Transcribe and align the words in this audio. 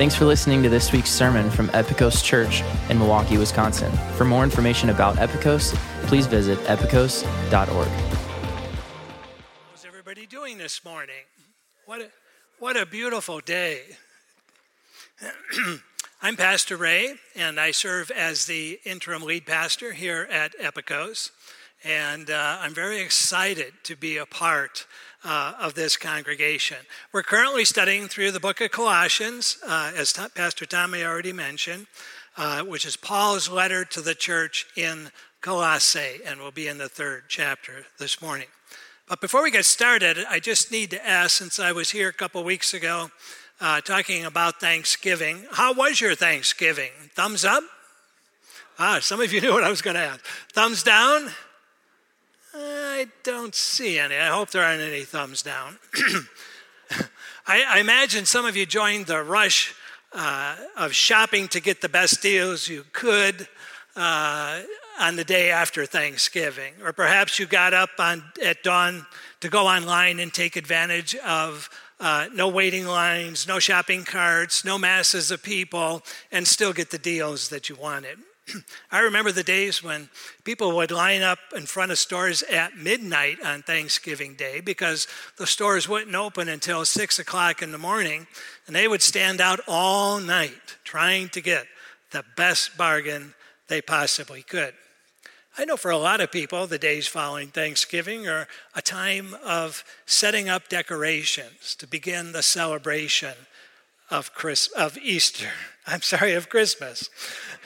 Thanks 0.00 0.14
for 0.14 0.24
listening 0.24 0.62
to 0.62 0.70
this 0.70 0.92
week's 0.92 1.10
sermon 1.10 1.50
from 1.50 1.68
Epikos 1.68 2.24
Church 2.24 2.62
in 2.88 2.98
Milwaukee, 2.98 3.36
Wisconsin. 3.36 3.92
For 4.16 4.24
more 4.24 4.44
information 4.44 4.88
about 4.88 5.16
Epikos, 5.16 5.74
please 6.06 6.26
visit 6.26 6.58
epikos.org. 6.60 7.88
How's 9.68 9.84
everybody 9.84 10.24
doing 10.24 10.56
this 10.56 10.86
morning? 10.86 11.26
What 11.84 12.00
a, 12.00 12.10
what 12.58 12.78
a 12.78 12.86
beautiful 12.86 13.40
day. 13.40 13.82
I'm 16.22 16.36
Pastor 16.36 16.78
Ray, 16.78 17.16
and 17.36 17.60
I 17.60 17.70
serve 17.70 18.10
as 18.10 18.46
the 18.46 18.80
interim 18.86 19.22
lead 19.22 19.44
pastor 19.44 19.92
here 19.92 20.26
at 20.30 20.58
Epikos. 20.58 21.30
And 21.84 22.30
uh, 22.30 22.56
I'm 22.60 22.72
very 22.72 23.02
excited 23.02 23.74
to 23.82 23.96
be 23.96 24.16
a 24.16 24.24
part 24.24 24.86
uh, 25.24 25.54
of 25.60 25.74
this 25.74 25.96
congregation. 25.96 26.78
We're 27.12 27.22
currently 27.22 27.64
studying 27.64 28.08
through 28.08 28.32
the 28.32 28.40
book 28.40 28.60
of 28.60 28.70
Colossians, 28.70 29.58
uh, 29.66 29.92
as 29.96 30.12
Pastor 30.34 30.66
Tommy 30.66 31.04
already 31.04 31.32
mentioned, 31.32 31.86
uh, 32.36 32.62
which 32.62 32.84
is 32.84 32.96
Paul's 32.96 33.48
letter 33.48 33.84
to 33.84 34.00
the 34.00 34.14
church 34.14 34.66
in 34.76 35.10
Colossae, 35.40 36.20
and 36.26 36.40
we'll 36.40 36.50
be 36.50 36.68
in 36.68 36.78
the 36.78 36.88
third 36.88 37.24
chapter 37.28 37.86
this 37.98 38.20
morning. 38.22 38.48
But 39.08 39.20
before 39.20 39.42
we 39.42 39.50
get 39.50 39.64
started, 39.64 40.18
I 40.28 40.38
just 40.38 40.70
need 40.70 40.90
to 40.90 41.06
ask 41.06 41.36
since 41.36 41.58
I 41.58 41.72
was 41.72 41.90
here 41.90 42.08
a 42.08 42.12
couple 42.12 42.44
weeks 42.44 42.72
ago 42.74 43.10
uh, 43.60 43.80
talking 43.80 44.24
about 44.24 44.60
Thanksgiving, 44.60 45.44
how 45.52 45.74
was 45.74 46.00
your 46.00 46.14
Thanksgiving? 46.14 46.90
Thumbs 47.14 47.44
up? 47.44 47.62
Ah, 48.78 48.98
some 49.00 49.20
of 49.20 49.32
you 49.32 49.40
knew 49.42 49.52
what 49.52 49.64
I 49.64 49.70
was 49.70 49.82
going 49.82 49.96
to 49.96 50.02
ask. 50.02 50.24
Thumbs 50.52 50.82
down? 50.82 51.30
I 52.52 53.08
don't 53.22 53.54
see 53.54 53.98
any. 53.98 54.16
I 54.16 54.28
hope 54.28 54.50
there 54.50 54.62
aren't 54.62 54.82
any 54.82 55.02
thumbs 55.02 55.42
down. 55.42 55.78
I, 57.46 57.64
I, 57.68 57.78
imagine 57.80 58.26
some 58.26 58.44
of 58.44 58.56
you 58.56 58.66
joined 58.66 59.06
the 59.06 59.22
rush 59.22 59.74
uh, 60.12 60.56
of 60.76 60.92
shopping 60.92 61.48
to 61.48 61.60
get 61.60 61.80
the 61.80 61.88
best 61.88 62.20
deals 62.20 62.68
you 62.68 62.84
could 62.92 63.48
uh, 63.96 64.62
on 64.98 65.16
the 65.16 65.24
day 65.24 65.50
after 65.50 65.86
Thanksgiving. 65.86 66.74
Or 66.84 66.92
perhaps 66.92 67.38
you 67.38 67.46
got 67.46 67.72
up 67.72 67.90
on, 67.98 68.24
at 68.44 68.62
dawn 68.62 69.06
to 69.40 69.48
go 69.48 69.66
online 69.66 70.18
and 70.18 70.32
take 70.32 70.56
advantage 70.56 71.14
of 71.16 71.70
uh, 72.00 72.26
no 72.32 72.48
waiting 72.48 72.86
lines, 72.86 73.46
no 73.46 73.58
shopping 73.58 74.04
carts, 74.04 74.64
no 74.64 74.78
masses 74.78 75.30
of 75.30 75.42
people, 75.42 76.02
and 76.32 76.46
still 76.48 76.72
get 76.72 76.90
the 76.90 76.98
deals 76.98 77.48
that 77.50 77.68
you 77.68 77.76
wanted. 77.76 78.18
I 78.90 79.00
remember 79.00 79.32
the 79.32 79.42
days 79.42 79.82
when 79.82 80.08
people 80.44 80.76
would 80.76 80.90
line 80.90 81.22
up 81.22 81.38
in 81.54 81.66
front 81.66 81.92
of 81.92 81.98
stores 81.98 82.42
at 82.42 82.76
midnight 82.76 83.38
on 83.44 83.62
Thanksgiving 83.62 84.34
Day 84.34 84.60
because 84.60 85.06
the 85.36 85.46
stores 85.46 85.88
wouldn't 85.88 86.14
open 86.14 86.48
until 86.48 86.84
six 86.84 87.18
o'clock 87.18 87.62
in 87.62 87.72
the 87.72 87.78
morning, 87.78 88.26
and 88.66 88.74
they 88.74 88.88
would 88.88 89.02
stand 89.02 89.40
out 89.40 89.60
all 89.66 90.20
night 90.20 90.76
trying 90.84 91.28
to 91.30 91.40
get 91.40 91.66
the 92.10 92.24
best 92.36 92.76
bargain 92.76 93.34
they 93.68 93.80
possibly 93.80 94.42
could. 94.42 94.74
I 95.58 95.64
know 95.64 95.76
for 95.76 95.90
a 95.90 95.98
lot 95.98 96.20
of 96.20 96.30
people, 96.30 96.66
the 96.66 96.78
days 96.78 97.06
following 97.06 97.48
Thanksgiving 97.48 98.28
are 98.28 98.48
a 98.74 98.82
time 98.82 99.36
of 99.44 99.84
setting 100.06 100.48
up 100.48 100.68
decorations 100.68 101.74
to 101.76 101.86
begin 101.86 102.32
the 102.32 102.42
celebration 102.42 103.34
of, 104.10 104.32
Chris, 104.34 104.68
of 104.68 104.96
Easter. 104.98 105.50
I'm 105.86 106.02
sorry, 106.02 106.34
of 106.34 106.48
Christmas. 106.48 107.10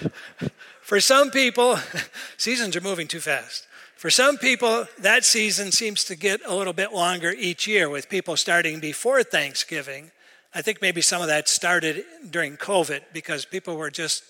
For 0.85 1.01
some 1.01 1.31
people, 1.31 1.79
seasons 2.37 2.77
are 2.77 2.83
moving 2.83 3.09
too 3.09 3.21
fast. 3.21 3.67
For 3.97 4.11
some 4.11 4.37
people, 4.37 4.87
that 4.99 5.25
season 5.25 5.73
seems 5.73 6.05
to 6.05 6.15
get 6.15 6.43
a 6.45 6.55
little 6.55 6.75
bit 6.75 6.93
longer 6.93 7.35
each 7.39 7.67
year 7.67 7.89
with 7.89 8.11
people 8.11 8.37
starting 8.37 8.81
before 8.81 9.23
Thanksgiving. 9.23 10.11
I 10.55 10.61
think 10.61 10.83
maybe 10.83 11.01
some 11.01 11.23
of 11.23 11.29
that 11.29 11.49
started 11.49 12.05
during 12.29 12.59
COVID 12.59 13.01
because 13.15 13.47
people 13.47 13.79
were 13.79 13.91
just 13.91 14.25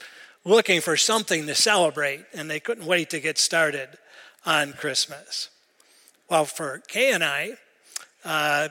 looking 0.44 0.80
for 0.80 0.96
something 0.96 1.44
to 1.48 1.56
celebrate 1.56 2.24
and 2.32 2.48
they 2.48 2.60
couldn't 2.60 2.86
wait 2.86 3.10
to 3.10 3.18
get 3.18 3.36
started 3.36 3.88
on 4.46 4.74
Christmas. 4.74 5.50
Well, 6.30 6.44
for 6.44 6.84
Kay 6.86 7.10
and 7.10 7.24
I, 7.24 7.54
uh, 8.24 8.68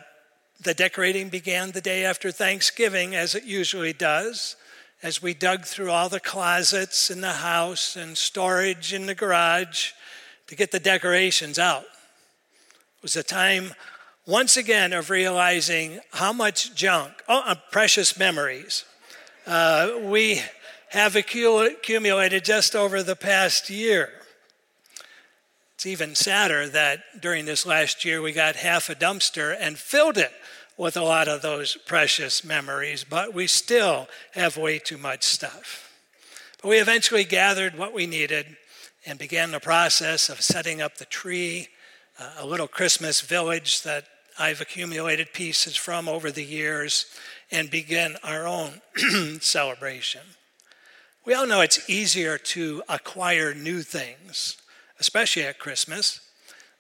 the 0.62 0.74
decorating 0.74 1.28
began 1.28 1.72
the 1.72 1.82
day 1.82 2.06
after 2.06 2.32
Thanksgiving, 2.32 3.14
as 3.14 3.36
it 3.36 3.44
usually 3.44 3.92
does 3.92 4.56
as 5.04 5.22
we 5.22 5.34
dug 5.34 5.66
through 5.66 5.92
all 5.92 6.08
the 6.08 6.20
closets 6.20 7.12
in 7.12 7.20
the 7.20 7.34
house 7.34 7.98
and 7.98 8.18
storage 8.18 8.94
in 8.94 9.06
the 9.06 9.14
garage 9.14 9.92
to 10.48 10.56
get 10.56 10.72
the 10.72 10.80
decorations 10.80 11.60
out. 11.60 11.84
It 11.84 13.04
was 13.04 13.18
a 13.18 13.24
time, 13.24 13.74
once 14.26 14.56
again, 14.56 14.94
of 14.94 15.10
realizing 15.10 16.00
how 16.14 16.32
much 16.32 16.74
junk, 16.74 17.12
oh, 17.28 17.44
uh, 17.46 17.56
precious 17.70 18.18
memories, 18.18 18.86
uh, 19.46 19.92
we 20.02 20.42
have 20.92 21.18
accumulated 21.18 22.46
just 22.46 22.74
over 22.74 23.04
the 23.04 23.16
past 23.18 23.70
year. 23.70 24.10
It's 25.76 25.86
even 25.86 26.16
sadder 26.16 26.70
that 26.70 27.22
during 27.22 27.44
this 27.44 27.66
last 27.66 28.06
year 28.06 28.22
we 28.22 28.32
got 28.32 28.56
half 28.56 28.90
a 28.90 28.96
dumpster 28.96 29.54
and 29.60 29.78
filled 29.78 30.18
it 30.18 30.32
with 30.78 30.98
a 30.98 31.04
lot 31.04 31.28
of 31.28 31.42
those 31.42 31.76
precious 31.86 32.44
memories, 32.44 33.04
but 33.04 33.34
we 33.34 33.48
still 33.48 34.08
have 34.34 34.58
way 34.58 34.80
too 34.80 34.98
much 34.98 35.24
stuff. 35.24 35.92
But 36.62 36.70
we 36.70 36.78
eventually 36.78 37.24
gathered 37.24 37.78
what 37.78 37.94
we 37.94 38.08
needed 38.08 38.58
and 39.06 39.20
began 39.20 39.52
the 39.52 39.60
process 39.60 40.30
of 40.30 40.42
setting 40.42 40.82
up 40.82 40.96
the 40.96 41.06
tree, 41.06 41.68
uh, 42.20 42.32
a 42.40 42.46
little 42.46 42.68
Christmas 42.68 43.22
village 43.22 43.84
that 43.84 44.06
I've 44.40 44.62
accumulated 44.62 45.34
pieces 45.34 45.76
from 45.76 46.08
over 46.08 46.32
the 46.32 46.44
years, 46.44 47.06
and 47.52 47.70
begin 47.70 48.16
our 48.24 48.48
own 48.48 48.82
celebration. 49.42 50.22
We 51.26 51.34
all 51.34 51.46
know 51.46 51.62
it's 51.62 51.90
easier 51.90 52.38
to 52.38 52.82
acquire 52.90 53.54
new 53.54 53.82
things, 53.82 54.58
especially 55.00 55.44
at 55.44 55.60
Christmas, 55.60 56.20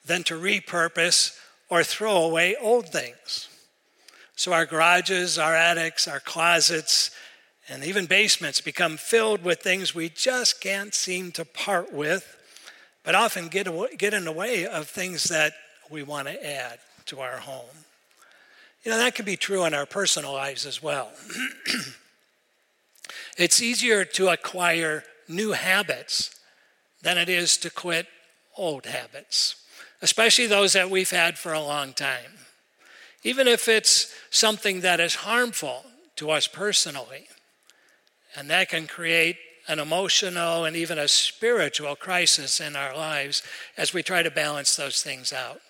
than 0.05 0.23
to 0.23 0.33
repurpose 0.33 1.37
or 1.69 1.83
throw 1.83 2.23
away 2.23 2.55
old 2.59 2.89
things. 2.89 3.49
So 4.35 4.51
our 4.51 4.65
garages, 4.65 5.37
our 5.37 5.55
attics, 5.55 6.07
our 6.07 6.19
closets, 6.19 7.11
and 7.69 7.83
even 7.83 8.07
basements 8.07 8.61
become 8.61 8.97
filled 8.97 9.43
with 9.43 9.61
things 9.61 9.95
we 9.95 10.09
just 10.09 10.59
can't 10.59 10.93
seem 10.93 11.31
to 11.33 11.45
part 11.45 11.93
with, 11.93 12.37
but 13.03 13.15
often 13.15 13.47
get, 13.47 13.67
away, 13.67 13.95
get 13.97 14.13
in 14.13 14.25
the 14.25 14.31
way 14.31 14.65
of 14.65 14.87
things 14.87 15.25
that 15.25 15.53
we 15.89 16.03
want 16.03 16.27
to 16.27 16.45
add 16.45 16.79
to 17.05 17.19
our 17.19 17.37
home. 17.37 17.85
You 18.83 18.91
know, 18.91 18.97
that 18.97 19.15
could 19.15 19.25
be 19.25 19.37
true 19.37 19.63
in 19.65 19.73
our 19.73 19.85
personal 19.85 20.33
lives 20.33 20.65
as 20.65 20.83
well. 20.83 21.11
it's 23.37 23.61
easier 23.61 24.03
to 24.03 24.29
acquire 24.29 25.03
new 25.27 25.53
habits 25.53 26.35
than 27.01 27.17
it 27.17 27.29
is 27.29 27.55
to 27.57 27.69
quit 27.69 28.07
old 28.57 28.85
habits, 28.85 29.55
especially 30.01 30.47
those 30.47 30.73
that 30.73 30.89
we've 30.89 31.11
had 31.11 31.37
for 31.37 31.53
a 31.53 31.61
long 31.61 31.93
time 31.93 32.39
even 33.23 33.47
if 33.47 33.67
it's 33.67 34.13
something 34.29 34.81
that 34.81 34.99
is 34.99 35.15
harmful 35.15 35.85
to 36.17 36.31
us 36.31 36.47
personally. 36.47 37.27
And 38.35 38.49
that 38.49 38.69
can 38.69 38.87
create 38.87 39.37
an 39.67 39.79
emotional 39.79 40.65
and 40.65 40.75
even 40.75 40.99
a 40.99 41.07
spiritual 41.07 41.95
crisis 41.95 42.59
in 42.59 42.75
our 42.75 42.95
lives 42.95 43.43
as 43.77 43.93
we 43.93 44.03
try 44.03 44.23
to 44.23 44.31
balance 44.31 44.75
those 44.75 45.01
things 45.01 45.31
out. 45.31 45.61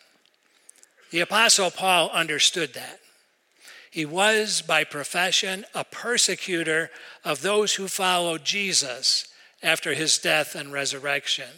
The 1.12 1.20
Apostle 1.20 1.70
Paul 1.70 2.10
understood 2.10 2.74
that. 2.74 3.00
He 3.92 4.06
was, 4.06 4.64
by 4.64 4.84
profession, 4.84 5.66
a 5.76 5.84
persecutor 5.84 6.90
of 7.24 7.44
those 7.44 7.76
who 7.76 7.88
followed 7.88 8.44
Jesus 8.44 9.28
after 9.62 9.94
his 9.94 10.18
death 10.18 10.56
and 10.56 10.74
resurrection. 10.74 11.50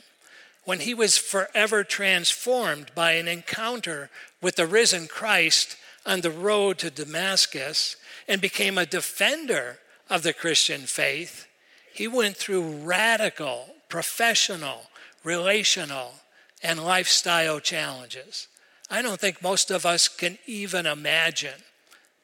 When 0.65 0.81
he 0.81 0.93
was 0.93 1.17
forever 1.17 1.85
transformed 1.85 2.91
by 2.93 3.13
an 3.13 3.29
encounter 3.29 4.09
with 4.41 4.57
the 4.57 4.67
risen 4.67 5.07
Christ 5.07 5.77
on 6.05 6.21
the 6.21 6.31
road 6.31 6.77
to 6.79 6.89
Damascus 6.89 7.95
and 8.27 8.41
became 8.41 8.77
a 8.77 8.85
defender 8.85 9.79
of 10.09 10.23
the 10.23 10.33
Christian 10.33 10.81
faith, 10.81 11.47
he 11.93 12.07
went 12.07 12.37
through 12.37 12.83
radical, 12.83 13.75
professional, 13.89 14.83
relational, 15.23 16.13
and 16.61 16.83
lifestyle 16.83 17.59
challenges. 17.59 18.47
I 18.89 19.01
don't 19.01 19.19
think 19.19 19.41
most 19.41 19.71
of 19.71 19.85
us 19.85 20.07
can 20.07 20.37
even 20.45 20.85
imagine 20.85 21.63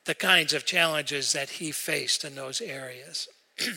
the 0.05 0.15
kinds 0.15 0.53
of 0.53 0.65
challenges 0.65 1.33
that 1.33 1.49
he 1.49 1.71
faced 1.71 2.23
in 2.23 2.35
those 2.35 2.61
areas. 2.61 3.27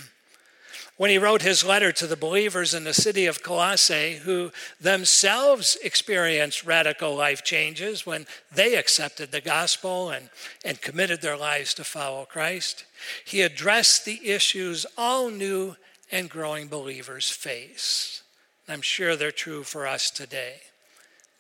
when 0.97 1.11
he 1.11 1.19
wrote 1.19 1.43
his 1.43 1.65
letter 1.65 1.91
to 1.91 2.07
the 2.07 2.17
believers 2.17 2.73
in 2.73 2.85
the 2.85 2.95
city 2.95 3.27
of 3.27 3.43
Colossae, 3.43 4.21
who 4.25 4.53
themselves 4.81 5.77
experienced 5.83 6.65
radical 6.65 7.17
life 7.17 7.43
changes 7.43 8.07
when 8.07 8.27
they 8.53 8.77
accepted 8.77 9.33
the 9.33 9.41
gospel 9.41 10.11
and, 10.11 10.31
and 10.65 10.81
committed 10.81 11.21
their 11.21 11.37
lives 11.37 11.75
to 11.75 11.85
follow 11.85 12.25
Christ. 12.25 12.85
He 13.25 13.43
addressed 13.43 14.05
the 14.05 14.31
issues 14.31 14.87
all 14.97 15.31
new 15.31 15.75
and 16.13 16.31
growing 16.31 16.69
believers 16.69 17.29
face. 17.29 18.23
I'm 18.69 18.83
sure 18.83 19.17
they're 19.17 19.33
true 19.33 19.65
for 19.65 19.87
us 19.87 20.11
today. 20.11 20.61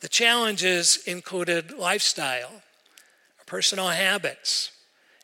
The 0.00 0.08
challenges 0.08 0.98
included 1.06 1.72
lifestyle, 1.72 2.62
personal 3.46 3.88
habits, 3.88 4.72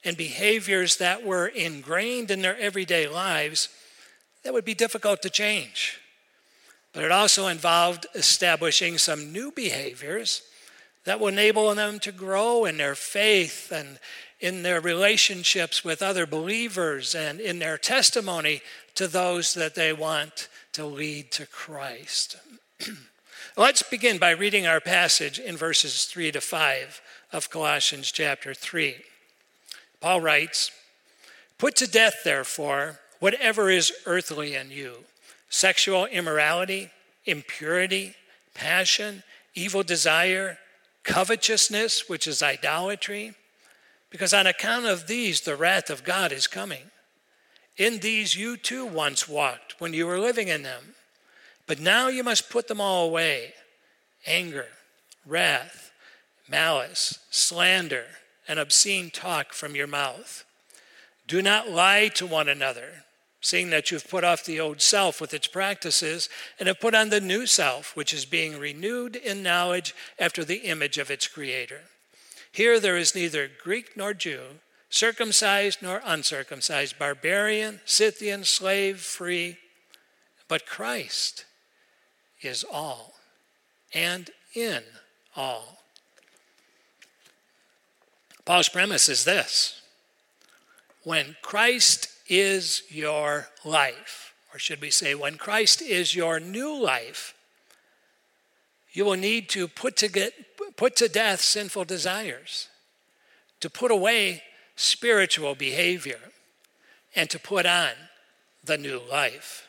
and 0.05 0.17
behaviors 0.17 0.97
that 0.97 1.27
were 1.27 1.49
ingrained 1.49 2.31
in 2.31 2.43
their 2.43 2.57
everyday 2.59 3.07
lives 3.09 3.69
that 4.43 4.53
would 4.53 4.65
be 4.65 4.75
difficult 4.75 5.23
to 5.23 5.31
change. 5.31 5.99
But 6.93 7.05
it 7.05 7.13
also 7.13 7.47
involved 7.47 8.07
establishing 8.15 8.99
some 8.99 9.33
new 9.33 9.53
behaviors 9.53 10.43
that 11.05 11.21
will 11.21 11.29
enable 11.29 11.75
them 11.75 11.99
to 12.01 12.13
grow 12.13 12.65
in 12.65 12.77
their 12.77 12.95
faith 12.95 13.73
and 13.73 13.99
in 14.41 14.63
their 14.63 14.81
relationships 14.81 15.85
with 15.85 16.03
other 16.03 16.27
believers 16.27 17.15
and 17.15 17.41
in 17.41 17.59
their 17.59 17.77
testimony 17.77 18.63
to 18.95 19.07
those 19.07 19.55
that 19.55 19.75
they 19.75 19.93
want 19.93 20.49
to 20.73 20.87
lead 20.87 21.31
to 21.33 21.47
Christ. 21.47 22.37
Let's 23.57 23.83
begin 23.83 24.19
by 24.19 24.31
reading 24.31 24.67
our 24.67 24.81
passage 24.81 25.39
in 25.39 25.57
verses 25.57 26.05
3 26.05 26.33
to 26.33 26.41
5 26.41 27.03
of 27.33 27.51
Colossians 27.51 28.11
chapter 28.11 28.55
3. 28.55 28.97
Paul 30.01 30.21
writes, 30.21 30.71
Put 31.59 31.77
to 31.77 31.91
death, 31.91 32.21
therefore, 32.25 33.00
whatever 33.21 33.71
is 33.71 33.93
earthly 34.07 34.55
in 34.57 34.71
you 34.71 35.05
sexual 35.49 36.07
immorality, 36.07 36.91
impurity, 37.25 38.15
passion, 38.55 39.23
evil 39.55 39.83
desire, 39.83 40.59
covetousness, 41.03 42.09
which 42.09 42.27
is 42.27 42.43
idolatry, 42.43 43.35
because 44.11 44.33
on 44.35 44.47
account 44.47 44.87
of 44.87 45.07
these 45.07 45.41
the 45.41 45.57
wrath 45.57 45.91
of 45.91 46.05
God 46.05 46.33
is 46.33 46.47
coming. 46.47 46.91
In 47.77 47.99
these 47.99 48.37
you 48.37 48.57
too 48.57 48.85
once 48.85 49.29
walked 49.29 49.81
when 49.81 49.95
you 49.95 50.07
were 50.07 50.19
living 50.19 50.49
in 50.49 50.63
them. 50.63 50.95
But 51.67 51.81
now 51.81 52.09
you 52.09 52.23
must 52.23 52.51
put 52.51 52.69
them 52.69 52.81
all 52.81 53.07
away 53.07 53.55
anger, 54.27 54.67
wrath, 55.27 55.91
malice, 56.49 57.19
slander, 57.31 58.05
and 58.47 58.59
obscene 58.59 59.11
talk 59.11 59.53
from 59.53 59.75
your 59.75 59.87
mouth. 59.87 60.45
Do 61.27 61.41
not 61.41 61.71
lie 61.71 62.09
to 62.15 62.27
one 62.27 62.49
another, 62.49 63.05
seeing 63.41 63.71
that 63.71 63.91
you've 63.91 64.09
put 64.09 64.25
off 64.25 64.45
the 64.45 64.61
old 64.61 64.83
self 64.83 65.21
with 65.21 65.33
its 65.33 65.47
practices 65.47 66.29
and 66.59 66.67
have 66.69 66.81
put 66.81 66.95
on 66.95 67.09
the 67.09 67.21
new 67.21 67.47
self, 67.47 67.97
which 67.97 68.13
is 68.13 68.25
being 68.25 68.59
renewed 68.59 69.17
in 69.17 69.43
knowledge 69.43 69.95
after 70.19 70.45
the 70.45 70.59
image 70.59 70.99
of 70.99 71.11
its 71.11 71.27
creator. 71.27 71.83
Here 72.53 72.79
there 72.79 72.97
is 72.97 73.15
neither 73.15 73.49
Greek 73.63 73.97
nor 73.97 74.13
Jew, 74.13 74.43
circumcised 74.91 75.81
nor 75.81 76.03
uncircumcised, 76.05 76.99
barbarian, 76.99 77.81
Scythian, 77.85 78.45
slave, 78.45 79.01
free, 79.01 79.57
but 80.49 80.67
Christ 80.67 81.47
is 82.43 82.65
all 82.65 83.15
and 83.95 84.31
in 84.55 84.83
all. 85.37 85.79
Paul's 88.45 88.69
premise 88.69 89.09
is 89.09 89.25
this 89.25 89.81
when 91.05 91.37
Christ 91.41 92.09
is 92.31 92.85
your 92.89 93.49
life, 93.65 94.33
or 94.55 94.59
should 94.59 94.81
we 94.81 94.91
say, 94.91 95.15
when 95.15 95.37
Christ 95.37 95.83
is 95.83 96.15
your 96.15 96.41
new 96.41 96.81
life, 96.81 97.35
you 98.93 99.05
will 99.05 99.17
need 99.17 99.49
to 99.51 99.69
put 99.69 99.97
to, 99.99 100.09
get, 100.09 100.33
put 100.77 100.97
to 100.97 101.09
death 101.09 101.41
sinful 101.41 101.85
desires, 101.85 102.69
to 103.61 103.69
put 103.69 103.91
away 103.91 104.43
spiritual 104.77 105.55
behavior, 105.55 106.21
and 107.15 107.29
to 107.29 107.39
put 107.39 107.67
on 107.67 107.91
the 108.65 108.79
new 108.79 109.01
life. 109.11 109.69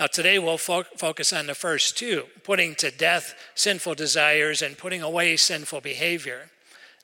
Now, 0.00 0.06
today 0.06 0.38
we'll 0.38 0.58
fo- 0.58 0.84
focus 0.96 1.32
on 1.32 1.46
the 1.46 1.54
first 1.54 1.98
two 1.98 2.24
putting 2.44 2.76
to 2.76 2.90
death 2.90 3.34
sinful 3.54 3.94
desires 3.94 4.62
and 4.62 4.78
putting 4.78 5.02
away 5.02 5.36
sinful 5.36 5.82
behavior. 5.82 6.50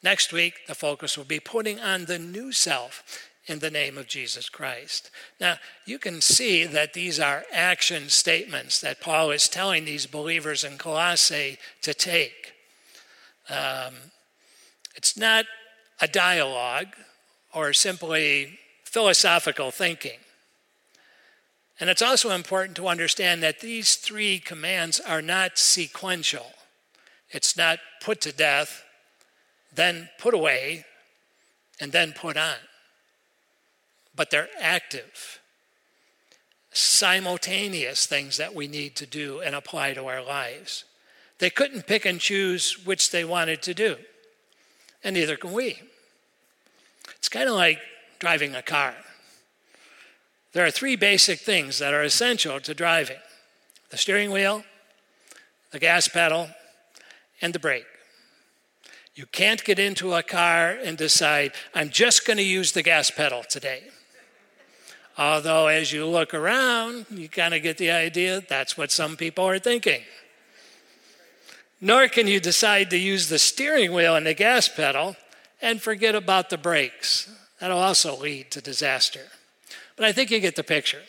Next 0.03 0.33
week, 0.33 0.67
the 0.69 0.75
focus 0.75 1.19
will 1.19 1.25
be 1.25 1.41
putting 1.41 1.81
on 1.81 2.05
the 2.05 2.19
new 2.19 2.53
self 2.53 3.03
in 3.47 3.59
the 3.59 3.71
name 3.71 3.99
of 3.99 4.07
Jesus 4.07 4.49
Christ. 4.49 5.11
Now, 5.41 5.57
you 5.85 5.99
can 5.99 6.21
see 6.21 6.65
that 6.65 6.95
these 6.95 7.21
are 7.21 7.45
action 7.53 8.09
statements 8.09 8.81
that 8.81 9.01
Paul 9.01 9.31
is 9.31 9.49
telling 9.49 9.85
these 9.85 10.07
believers 10.07 10.65
in 10.65 10.79
Colossae 10.79 11.59
to 11.83 11.93
take. 11.93 12.55
Um, 13.51 13.95
it's 14.97 15.17
not 15.17 15.45
a 16.01 16.09
dialogue 16.09 16.97
or 17.55 17.73
simply 17.73 18.59
philosophical 18.85 19.71
thinking. 19.71 20.19
And 21.81 21.91
it's 21.91 22.03
also 22.03 22.31
important 22.31 22.77
to 22.77 22.89
understand 22.89 23.43
that 23.43 23.61
these 23.61 23.97
three 23.97 24.39
commands 24.39 25.01
are 25.01 25.21
not 25.21 25.59
sequential. 25.59 26.47
It's 27.31 27.57
not 27.57 27.81
put 28.01 28.21
to 28.23 28.33
death, 28.33 28.85
then 29.75 30.09
put 30.19 30.35
away, 30.35 30.85
and 31.81 31.91
then 31.91 32.13
put 32.13 32.37
on. 32.37 32.55
But 34.17 34.31
they're 34.31 34.49
active, 34.61 35.41
simultaneous 36.73 38.07
things 38.07 38.37
that 38.37 38.55
we 38.55 38.69
need 38.69 38.95
to 38.97 39.07
do 39.07 39.41
and 39.41 39.55
apply 39.55 39.95
to 39.95 40.07
our 40.07 40.23
lives. 40.23 40.85
They 41.39 41.51
couldn't 41.51 41.87
pick 41.87 42.05
and 42.05 42.21
choose 42.21 42.85
which 42.87 43.11
they 43.11 43.25
wanted 43.25 43.61
to 43.63 43.75
do, 43.75 43.97
and 45.03 45.15
neither 45.15 45.37
can 45.37 45.53
we. 45.53 45.83
It's 47.17 47.29
kind 47.29 47.49
of 47.49 47.55
like 47.55 47.81
driving 48.19 48.55
a 48.55 48.63
car. 48.63 48.95
There 50.53 50.65
are 50.65 50.71
three 50.71 50.95
basic 50.95 51.41
things 51.41 51.79
that 51.81 51.93
are 51.93 52.03
essential 52.03 52.61
to 52.61 52.75
driving 52.75 53.19
the 53.91 53.99
steering 53.99 54.31
wheel, 54.31 54.65
the 55.71 55.79
gas 55.79 56.09
pedal, 56.09 56.49
and 57.41 57.53
the 57.53 57.59
brake. 57.59 57.87
You 59.15 59.27
can't 59.27 59.63
get 59.63 59.79
into 59.79 60.15
a 60.15 60.23
car 60.23 60.71
and 60.71 60.97
decide, 60.97 61.53
I'm 61.75 61.91
just 61.91 62.27
going 62.27 62.39
to 62.39 62.43
use 62.43 62.73
the 62.73 62.83
gas 62.83 63.11
pedal 63.11 63.45
today. 63.49 63.85
Although, 65.17 65.69
as 65.69 65.93
you 65.93 66.07
look 66.07 66.35
around, 66.35 67.07
you 67.11 67.29
kind 67.29 67.55
of 67.55 67.63
get 67.63 67.79
the 67.79 67.91
idea 67.91 68.41
that's 68.41 68.77
what 68.77 68.91
some 68.91 69.17
people 69.17 69.47
are 69.47 69.59
thinking. 69.59 70.03
Nor 71.81 72.09
can 72.09 72.27
you 72.27 72.41
decide 72.41 72.91
to 72.91 72.99
use 72.99 73.29
the 73.29 73.39
steering 73.39 73.93
wheel 73.93 74.17
and 74.17 74.27
the 74.27 74.35
gas 74.35 74.69
pedal 74.69 75.17
and 75.61 75.81
forget 75.81 76.15
about 76.15 76.51
the 76.51 76.59
brakes. 76.59 77.31
That'll 77.61 77.79
also 77.79 78.17
lead 78.17 78.51
to 78.53 78.61
disaster. 78.61 79.27
But 79.97 80.07
I 80.07 80.13
think 80.13 80.31
you 80.31 80.41
get 80.41 80.57
the 80.57 80.65
picture. 80.65 81.03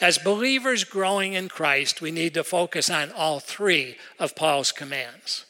As 0.00 0.18
believers 0.18 0.84
growing 0.84 1.32
in 1.32 1.48
Christ, 1.48 2.02
we 2.02 2.10
need 2.10 2.34
to 2.34 2.44
focus 2.44 2.90
on 2.90 3.12
all 3.12 3.40
three 3.40 3.96
of 4.18 4.36
Paul's 4.36 4.72
commands. 4.72 5.46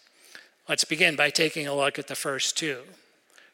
Let's 0.69 0.85
begin 0.85 1.17
by 1.17 1.31
taking 1.31 1.67
a 1.67 1.75
look 1.75 1.99
at 1.99 2.07
the 2.07 2.15
first 2.15 2.57
two. 2.57 2.83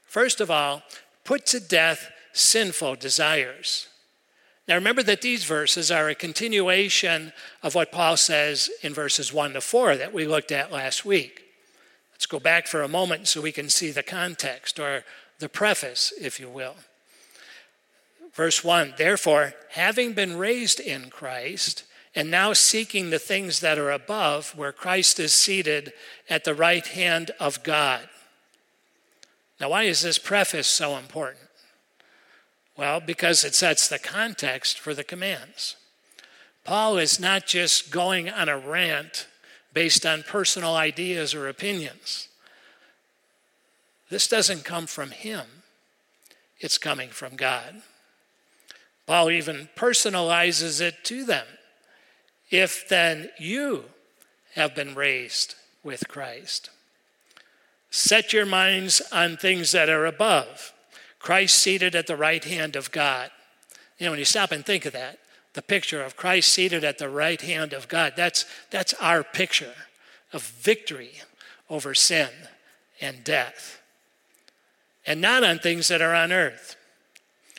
First 0.06 0.40
of 0.40 0.50
all, 0.50 0.82
put 1.24 1.46
to 1.46 1.60
death 1.60 2.10
sinful 2.32 2.96
desires. 2.96 3.88
Now 4.68 4.74
remember 4.76 5.02
that 5.02 5.22
these 5.22 5.44
verses 5.44 5.90
are 5.90 6.08
a 6.08 6.14
continuation 6.14 7.32
of 7.62 7.74
what 7.74 7.92
Paul 7.92 8.16
says 8.16 8.70
in 8.82 8.94
verses 8.94 9.32
1 9.32 9.54
to 9.54 9.60
4 9.60 9.96
that 9.96 10.12
we 10.12 10.26
looked 10.26 10.52
at 10.52 10.70
last 10.70 11.04
week. 11.04 11.44
Let's 12.12 12.26
go 12.26 12.38
back 12.38 12.66
for 12.66 12.82
a 12.82 12.88
moment 12.88 13.28
so 13.28 13.40
we 13.40 13.52
can 13.52 13.68
see 13.68 13.90
the 13.90 14.02
context 14.02 14.78
or 14.78 15.04
the 15.38 15.48
preface, 15.48 16.12
if 16.20 16.38
you 16.38 16.48
will. 16.48 16.76
Verse 18.34 18.62
1 18.62 18.94
Therefore, 18.96 19.54
having 19.70 20.12
been 20.12 20.36
raised 20.36 20.80
in 20.80 21.10
Christ, 21.10 21.84
and 22.14 22.30
now 22.30 22.52
seeking 22.52 23.10
the 23.10 23.18
things 23.18 23.60
that 23.60 23.78
are 23.78 23.90
above, 23.90 24.56
where 24.56 24.72
Christ 24.72 25.20
is 25.20 25.32
seated 25.32 25.92
at 26.28 26.44
the 26.44 26.54
right 26.54 26.86
hand 26.86 27.30
of 27.38 27.62
God. 27.62 28.08
Now, 29.60 29.70
why 29.70 29.84
is 29.84 30.02
this 30.02 30.18
preface 30.18 30.66
so 30.66 30.96
important? 30.96 31.49
Well, 32.80 33.00
because 33.00 33.44
it 33.44 33.54
sets 33.54 33.88
the 33.88 33.98
context 33.98 34.78
for 34.78 34.94
the 34.94 35.04
commands. 35.04 35.76
Paul 36.64 36.96
is 36.96 37.20
not 37.20 37.46
just 37.46 37.90
going 37.90 38.30
on 38.30 38.48
a 38.48 38.56
rant 38.56 39.26
based 39.74 40.06
on 40.06 40.22
personal 40.22 40.74
ideas 40.74 41.34
or 41.34 41.46
opinions. 41.46 42.28
This 44.08 44.26
doesn't 44.26 44.64
come 44.64 44.86
from 44.86 45.10
him, 45.10 45.44
it's 46.58 46.78
coming 46.78 47.10
from 47.10 47.36
God. 47.36 47.82
Paul 49.06 49.30
even 49.30 49.68
personalizes 49.76 50.80
it 50.80 51.04
to 51.04 51.26
them. 51.26 51.46
If 52.50 52.88
then 52.88 53.28
you 53.38 53.84
have 54.54 54.74
been 54.74 54.94
raised 54.94 55.54
with 55.84 56.08
Christ, 56.08 56.70
set 57.90 58.32
your 58.32 58.46
minds 58.46 59.02
on 59.12 59.36
things 59.36 59.72
that 59.72 59.90
are 59.90 60.06
above, 60.06 60.72
Christ 61.20 61.56
seated 61.56 61.94
at 61.94 62.08
the 62.08 62.16
right 62.16 62.42
hand 62.42 62.74
of 62.74 62.90
God. 62.90 63.30
You 63.98 64.06
know, 64.06 64.12
when 64.12 64.18
you 64.18 64.24
stop 64.24 64.50
and 64.50 64.66
think 64.66 64.86
of 64.86 64.94
that, 64.94 65.18
the 65.52 65.62
picture 65.62 66.02
of 66.02 66.16
Christ 66.16 66.52
seated 66.52 66.82
at 66.82 66.98
the 66.98 67.08
right 67.08 67.40
hand 67.40 67.72
of 67.72 67.86
God, 67.86 68.14
that's, 68.16 68.46
that's 68.70 68.94
our 68.94 69.22
picture 69.22 69.74
of 70.32 70.42
victory 70.42 71.12
over 71.68 71.94
sin 71.94 72.30
and 73.00 73.22
death. 73.22 73.80
And 75.06 75.20
not 75.20 75.44
on 75.44 75.58
things 75.58 75.88
that 75.88 76.02
are 76.02 76.14
on 76.14 76.32
earth. 76.32 76.76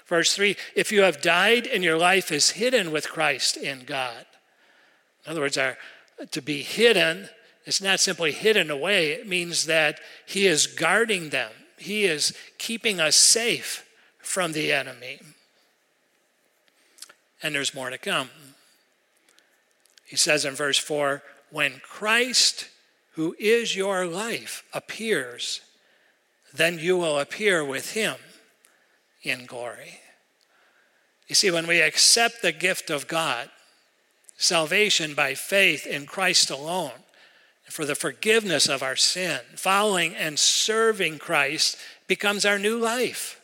Verse 0.05 0.33
3 0.35 0.55
If 0.75 0.91
you 0.91 1.03
have 1.03 1.21
died 1.21 1.67
and 1.67 1.83
your 1.83 1.97
life 1.97 2.31
is 2.31 2.51
hidden 2.51 2.91
with 2.91 3.09
Christ 3.09 3.55
in 3.55 3.85
God. 3.85 4.25
In 5.25 5.31
other 5.31 5.41
words, 5.41 5.57
our, 5.57 5.77
to 6.31 6.41
be 6.41 6.63
hidden 6.63 7.29
is 7.65 7.81
not 7.81 7.99
simply 7.99 8.31
hidden 8.31 8.71
away, 8.71 9.11
it 9.11 9.27
means 9.27 9.65
that 9.67 9.99
He 10.25 10.47
is 10.47 10.67
guarding 10.67 11.29
them, 11.29 11.51
He 11.81 12.05
is 12.05 12.33
keeping 12.57 12.99
us 12.99 13.15
safe 13.15 13.85
from 14.19 14.53
the 14.53 14.71
enemy. 14.71 15.19
And 17.43 17.55
there's 17.55 17.73
more 17.73 17.89
to 17.89 17.97
come. 17.97 18.29
He 20.05 20.15
says 20.15 20.45
in 20.45 20.53
verse 20.53 20.77
4 20.77 21.23
When 21.49 21.81
Christ, 21.83 22.69
who 23.13 23.35
is 23.39 23.75
your 23.75 24.05
life, 24.05 24.63
appears, 24.73 25.61
then 26.53 26.79
you 26.79 26.97
will 26.97 27.17
appear 27.19 27.63
with 27.63 27.93
him 27.93 28.15
in 29.23 29.45
glory. 29.45 29.99
You 31.27 31.35
see, 31.35 31.49
when 31.49 31.67
we 31.67 31.81
accept 31.81 32.41
the 32.41 32.51
gift 32.51 32.89
of 32.89 33.07
God, 33.07 33.49
salvation 34.37 35.13
by 35.13 35.33
faith 35.33 35.87
in 35.87 36.05
Christ 36.05 36.49
alone, 36.49 36.91
for 37.71 37.85
the 37.85 37.95
forgiveness 37.95 38.67
of 38.67 38.83
our 38.83 38.95
sin, 38.95 39.39
following 39.55 40.15
and 40.15 40.37
serving 40.37 41.17
Christ 41.17 41.77
becomes 42.07 42.45
our 42.45 42.59
new 42.59 42.77
life. 42.77 43.39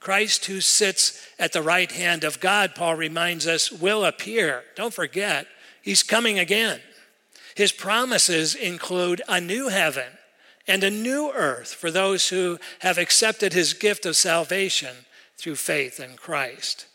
Christ, 0.00 0.46
who 0.46 0.62
sits 0.62 1.22
at 1.38 1.52
the 1.52 1.62
right 1.62 1.92
hand 1.92 2.24
of 2.24 2.40
God, 2.40 2.74
Paul 2.74 2.96
reminds 2.96 3.46
us, 3.46 3.70
will 3.70 4.04
appear. 4.04 4.64
Don't 4.74 4.94
forget, 4.94 5.46
he's 5.82 6.02
coming 6.02 6.38
again. 6.38 6.80
His 7.54 7.72
promises 7.72 8.54
include 8.54 9.20
a 9.28 9.40
new 9.40 9.68
heaven 9.68 10.08
and 10.66 10.82
a 10.82 10.90
new 10.90 11.30
earth 11.34 11.74
for 11.74 11.90
those 11.90 12.30
who 12.30 12.58
have 12.78 12.96
accepted 12.96 13.52
his 13.52 13.74
gift 13.74 14.06
of 14.06 14.16
salvation 14.16 14.94
through 15.36 15.56
faith 15.56 16.00
in 16.00 16.16
Christ. 16.16 16.86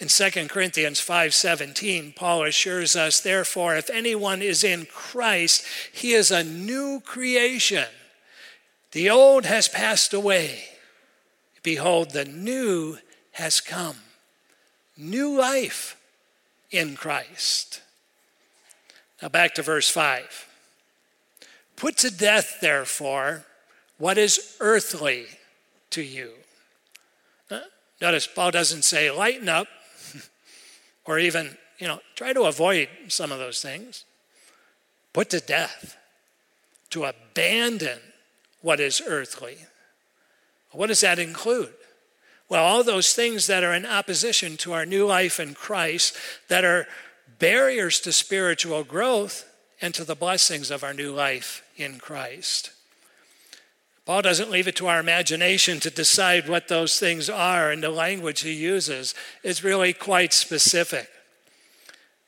In 0.00 0.08
2 0.08 0.48
Corinthians 0.48 0.98
5:17, 0.98 2.16
Paul 2.16 2.44
assures 2.44 2.96
us, 2.96 3.20
therefore, 3.20 3.76
if 3.76 3.90
anyone 3.90 4.40
is 4.40 4.64
in 4.64 4.86
Christ, 4.86 5.62
he 5.92 6.14
is 6.14 6.30
a 6.30 6.42
new 6.42 7.00
creation. 7.00 7.86
The 8.92 9.10
old 9.10 9.44
has 9.44 9.68
passed 9.68 10.14
away. 10.14 10.64
Behold, 11.62 12.12
the 12.12 12.24
new 12.24 12.98
has 13.32 13.60
come. 13.60 13.96
New 14.96 15.38
life 15.38 15.96
in 16.70 16.96
Christ. 16.96 17.82
Now 19.20 19.28
back 19.28 19.54
to 19.56 19.62
verse 19.62 19.90
5. 19.90 20.46
Put 21.76 21.98
to 21.98 22.10
death, 22.10 22.56
therefore, 22.62 23.44
what 23.98 24.16
is 24.16 24.56
earthly 24.60 25.26
to 25.90 26.02
you. 26.02 26.32
Notice 28.00 28.26
Paul 28.26 28.50
doesn't 28.50 28.82
say, 28.82 29.10
lighten 29.10 29.48
up, 29.50 29.68
or 31.10 31.18
even, 31.18 31.56
you 31.80 31.88
know, 31.88 31.98
try 32.14 32.32
to 32.32 32.42
avoid 32.42 32.88
some 33.08 33.32
of 33.32 33.40
those 33.40 33.60
things. 33.60 34.04
Put 35.12 35.28
to 35.30 35.40
death, 35.40 35.96
to 36.90 37.04
abandon 37.04 37.98
what 38.62 38.78
is 38.78 39.02
earthly. 39.04 39.56
What 40.70 40.86
does 40.86 41.00
that 41.00 41.18
include? 41.18 41.74
Well, 42.48 42.64
all 42.64 42.84
those 42.84 43.12
things 43.12 43.48
that 43.48 43.64
are 43.64 43.74
in 43.74 43.86
opposition 43.86 44.56
to 44.58 44.72
our 44.72 44.86
new 44.86 45.04
life 45.04 45.40
in 45.40 45.52
Christ, 45.54 46.16
that 46.46 46.64
are 46.64 46.86
barriers 47.40 47.98
to 48.02 48.12
spiritual 48.12 48.84
growth 48.84 49.52
and 49.82 49.92
to 49.94 50.04
the 50.04 50.14
blessings 50.14 50.70
of 50.70 50.84
our 50.84 50.94
new 50.94 51.12
life 51.12 51.64
in 51.76 51.98
Christ. 51.98 52.70
Paul 54.10 54.22
doesn't 54.22 54.50
leave 54.50 54.66
it 54.66 54.74
to 54.74 54.88
our 54.88 54.98
imagination 54.98 55.78
to 55.78 55.88
decide 55.88 56.48
what 56.48 56.66
those 56.66 56.98
things 56.98 57.30
are, 57.30 57.70
and 57.70 57.80
the 57.80 57.90
language 57.90 58.40
he 58.40 58.50
uses 58.50 59.14
is 59.44 59.62
really 59.62 59.92
quite 59.92 60.32
specific. 60.32 61.08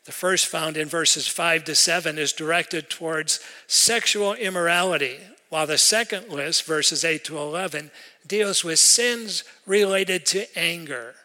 The 0.05 0.12
first, 0.12 0.47
found 0.47 0.77
in 0.77 0.87
verses 0.87 1.27
5 1.27 1.65
to 1.65 1.75
7, 1.75 2.19
is 2.19 2.33
directed 2.33 2.89
towards 2.89 3.41
sexual 3.67 4.33
immorality, 4.35 5.17
while 5.49 5.67
the 5.67 5.77
second 5.77 6.29
list, 6.29 6.62
verses 6.62 7.05
8 7.05 7.25
to 7.25 7.37
11, 7.37 7.91
deals 8.25 8.62
with 8.62 8.79
sins 8.79 9.43
related 9.67 10.25
to 10.27 10.57
anger 10.57 11.17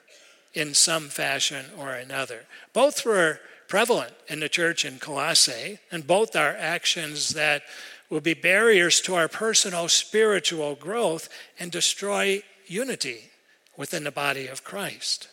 in 0.56 0.74
some 0.74 1.10
fashion 1.10 1.68
or 1.78 1.92
another. 1.92 2.46
Both 2.74 3.06
were 3.06 3.42
prevalent 3.68 4.14
in 4.28 4.40
the 4.40 4.50
church 4.50 4.86
in 4.86 4.98
Colossae, 4.98 5.78
and 5.92 6.08
both 6.08 6.36
are 6.36 6.56
actions 6.58 7.36
that 7.36 7.62
will 8.10 8.22
be 8.22 8.34
barriers 8.34 9.02
to 9.02 9.16
our 9.16 9.28
personal 9.28 9.88
spiritual 9.88 10.76
growth 10.76 11.30
and 11.60 11.72
destroy 11.72 12.42
unity 12.66 13.32
within 13.76 14.04
the 14.04 14.12
body 14.12 14.48
of 14.48 14.64
Christ. 14.64 15.28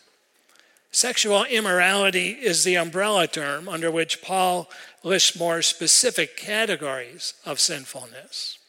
Sexual 0.91 1.43
immorality 1.45 2.29
is 2.29 2.63
the 2.63 2.77
umbrella 2.77 3.27
term 3.27 3.67
under 3.67 3.91
which 3.91 4.21
Paul 4.21 4.69
lists 5.03 5.37
more 5.37 5.61
specific 5.61 6.37
categories 6.37 7.33
of 7.45 7.59
sinfulness. 7.59 8.59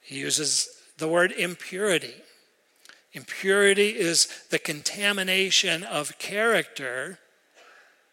He 0.00 0.20
uses 0.20 0.68
the 0.98 1.08
word 1.08 1.32
impurity. 1.32 2.14
Impurity 3.12 3.88
is 3.88 4.26
the 4.50 4.58
contamination 4.58 5.82
of 5.82 6.18
character 6.18 7.18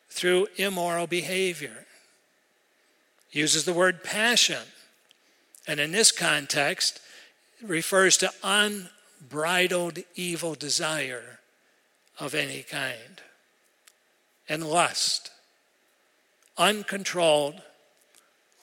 through 0.09 0.47
immoral 0.55 1.05
behavior. 1.05 1.85
He 3.29 3.39
uses 3.39 3.65
the 3.65 3.73
word 3.73 4.03
passion. 4.03 4.63
And 5.67 5.79
in 5.79 5.91
this 5.91 6.11
context, 6.11 6.99
refers 7.61 8.17
to 8.17 8.31
unbridled 8.43 9.99
evil 10.15 10.55
desire 10.55 11.39
of 12.19 12.35
any 12.35 12.63
kind. 12.63 13.21
And 14.47 14.67
lust, 14.67 15.31
uncontrolled, 16.57 17.61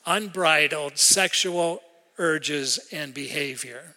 unbridled 0.06 0.99
sexual 0.99 1.82
urges 2.18 2.78
and 2.92 3.12
behavior. 3.12 3.97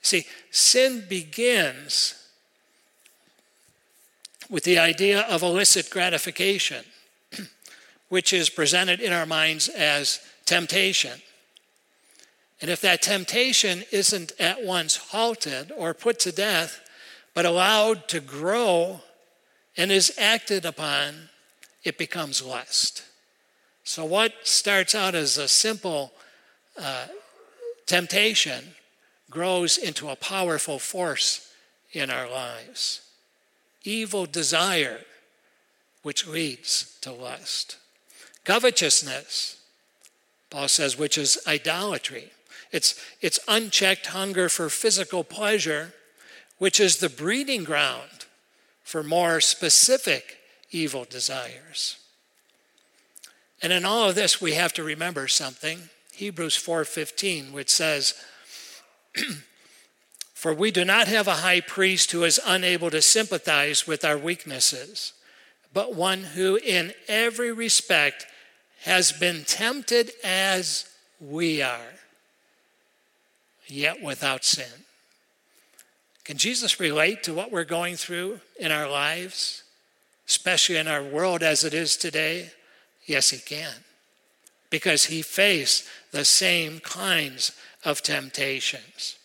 See, 0.00 0.24
sin 0.50 1.04
begins 1.08 2.14
with 4.48 4.64
the 4.64 4.78
idea 4.78 5.20
of 5.22 5.42
illicit 5.42 5.90
gratification, 5.90 6.84
which 8.08 8.32
is 8.32 8.48
presented 8.48 9.00
in 9.00 9.12
our 9.12 9.26
minds 9.26 9.68
as 9.68 10.20
temptation. 10.46 11.20
And 12.60 12.70
if 12.70 12.80
that 12.80 13.02
temptation 13.02 13.84
isn't 13.92 14.32
at 14.40 14.64
once 14.64 14.96
halted 14.96 15.70
or 15.76 15.94
put 15.94 16.18
to 16.20 16.32
death, 16.32 16.80
but 17.34 17.46
allowed 17.46 18.08
to 18.08 18.20
grow 18.20 19.00
and 19.76 19.92
is 19.92 20.12
acted 20.18 20.64
upon, 20.64 21.28
it 21.84 21.96
becomes 21.98 22.42
lust. 22.42 23.04
So, 23.84 24.04
what 24.04 24.34
starts 24.42 24.94
out 24.94 25.14
as 25.14 25.38
a 25.38 25.48
simple 25.48 26.12
uh, 26.76 27.06
temptation 27.86 28.74
grows 29.30 29.76
into 29.78 30.08
a 30.08 30.16
powerful 30.16 30.78
force 30.78 31.52
in 31.92 32.10
our 32.10 32.30
lives. 32.30 33.02
Evil 33.84 34.26
desire, 34.26 35.00
which 36.02 36.26
leads 36.26 36.98
to 37.00 37.12
lust. 37.12 37.76
Covetousness, 38.44 39.56
Paul 40.50 40.68
says, 40.68 40.98
which 40.98 41.18
is 41.18 41.38
idolatry. 41.46 42.30
It's, 42.70 42.94
it's 43.20 43.40
unchecked 43.48 44.08
hunger 44.08 44.48
for 44.48 44.68
physical 44.68 45.24
pleasure, 45.24 45.94
which 46.58 46.80
is 46.80 46.98
the 46.98 47.08
breeding 47.08 47.64
ground 47.64 48.26
for 48.82 49.02
more 49.02 49.40
specific 49.40 50.38
evil 50.70 51.04
desires. 51.04 51.96
And 53.62 53.72
in 53.72 53.84
all 53.84 54.08
of 54.08 54.14
this, 54.14 54.40
we 54.40 54.54
have 54.54 54.72
to 54.74 54.84
remember 54.84 55.28
something. 55.28 55.88
Hebrews 56.12 56.56
4:15, 56.56 57.52
which 57.52 57.70
says, 57.70 58.14
For 60.34 60.54
we 60.54 60.70
do 60.70 60.84
not 60.84 61.08
have 61.08 61.26
a 61.26 61.42
high 61.42 61.60
priest 61.60 62.12
who 62.12 62.22
is 62.22 62.40
unable 62.46 62.90
to 62.90 63.02
sympathize 63.02 63.86
with 63.86 64.04
our 64.04 64.16
weaknesses, 64.16 65.12
but 65.72 65.94
one 65.94 66.22
who 66.22 66.56
in 66.56 66.92
every 67.08 67.52
respect 67.52 68.26
has 68.82 69.10
been 69.10 69.44
tempted 69.44 70.12
as 70.22 70.88
we 71.20 71.60
are, 71.60 71.97
yet 73.68 74.02
without 74.02 74.44
sin. 74.44 74.84
Can 76.24 76.36
Jesus 76.36 76.78
relate 76.78 77.22
to 77.22 77.34
what 77.34 77.50
we're 77.50 77.64
going 77.64 77.96
through 77.96 78.40
in 78.60 78.70
our 78.70 78.88
lives, 78.88 79.64
especially 80.26 80.76
in 80.76 80.86
our 80.86 81.02
world 81.02 81.42
as 81.42 81.64
it 81.64 81.72
is 81.72 81.96
today? 81.96 82.50
Yes, 83.06 83.30
he 83.30 83.38
can, 83.38 83.72
because 84.68 85.06
he 85.06 85.22
faced 85.22 85.86
the 86.12 86.24
same 86.24 86.80
kinds 86.80 87.52
of 87.84 88.02
temptations. 88.02 89.16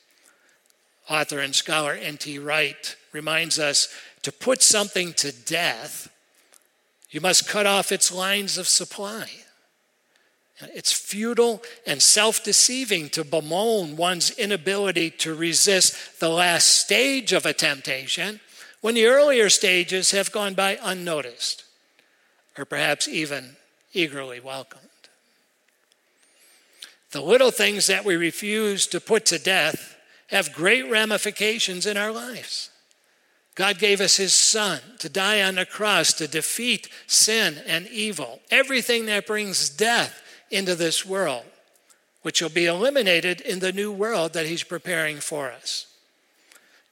Author 1.09 1.39
and 1.39 1.53
scholar 1.53 1.91
N.T. 1.93 2.39
Wright 2.39 2.95
reminds 3.11 3.59
us 3.59 3.89
to 4.21 4.31
put 4.31 4.61
something 4.61 5.11
to 5.13 5.33
death, 5.33 6.09
you 7.09 7.19
must 7.19 7.47
cut 7.47 7.67
off 7.67 7.91
its 7.91 8.11
lines 8.11 8.57
of 8.57 8.67
supply. 8.67 9.29
It's 10.61 10.93
futile 10.93 11.63
and 11.85 12.01
self 12.01 12.43
deceiving 12.43 13.09
to 13.09 13.23
bemoan 13.23 13.97
one's 13.97 14.31
inability 14.31 15.09
to 15.11 15.33
resist 15.33 16.19
the 16.19 16.29
last 16.29 16.67
stage 16.67 17.33
of 17.33 17.45
a 17.45 17.53
temptation 17.53 18.39
when 18.81 18.95
the 18.95 19.05
earlier 19.05 19.49
stages 19.49 20.11
have 20.11 20.31
gone 20.31 20.53
by 20.53 20.77
unnoticed 20.81 21.63
or 22.57 22.65
perhaps 22.65 23.07
even 23.07 23.55
eagerly 23.93 24.39
welcomed. 24.39 24.81
The 27.11 27.21
little 27.21 27.51
things 27.51 27.87
that 27.87 28.05
we 28.05 28.15
refuse 28.15 28.87
to 28.87 28.99
put 28.99 29.25
to 29.27 29.39
death 29.39 29.95
have 30.27 30.53
great 30.53 30.89
ramifications 30.89 31.85
in 31.85 31.97
our 31.97 32.11
lives. 32.11 32.69
God 33.55 33.77
gave 33.77 34.01
us 34.01 34.17
his 34.17 34.33
son 34.33 34.79
to 34.99 35.09
die 35.09 35.43
on 35.43 35.55
the 35.55 35.65
cross 35.65 36.11
to 36.13 36.27
defeat 36.27 36.89
sin 37.05 37.59
and 37.67 37.87
evil, 37.87 38.39
everything 38.49 39.05
that 39.05 39.27
brings 39.27 39.69
death 39.69 40.22
into 40.53 40.75
this 40.75 41.05
world, 41.05 41.45
which 42.21 42.41
will 42.41 42.49
be 42.49 42.65
eliminated 42.65 43.41
in 43.41 43.59
the 43.59 43.73
new 43.73 43.91
world 43.91 44.33
that 44.33 44.45
he's 44.45 44.63
preparing 44.63 45.17
for 45.17 45.51
us. 45.51 45.87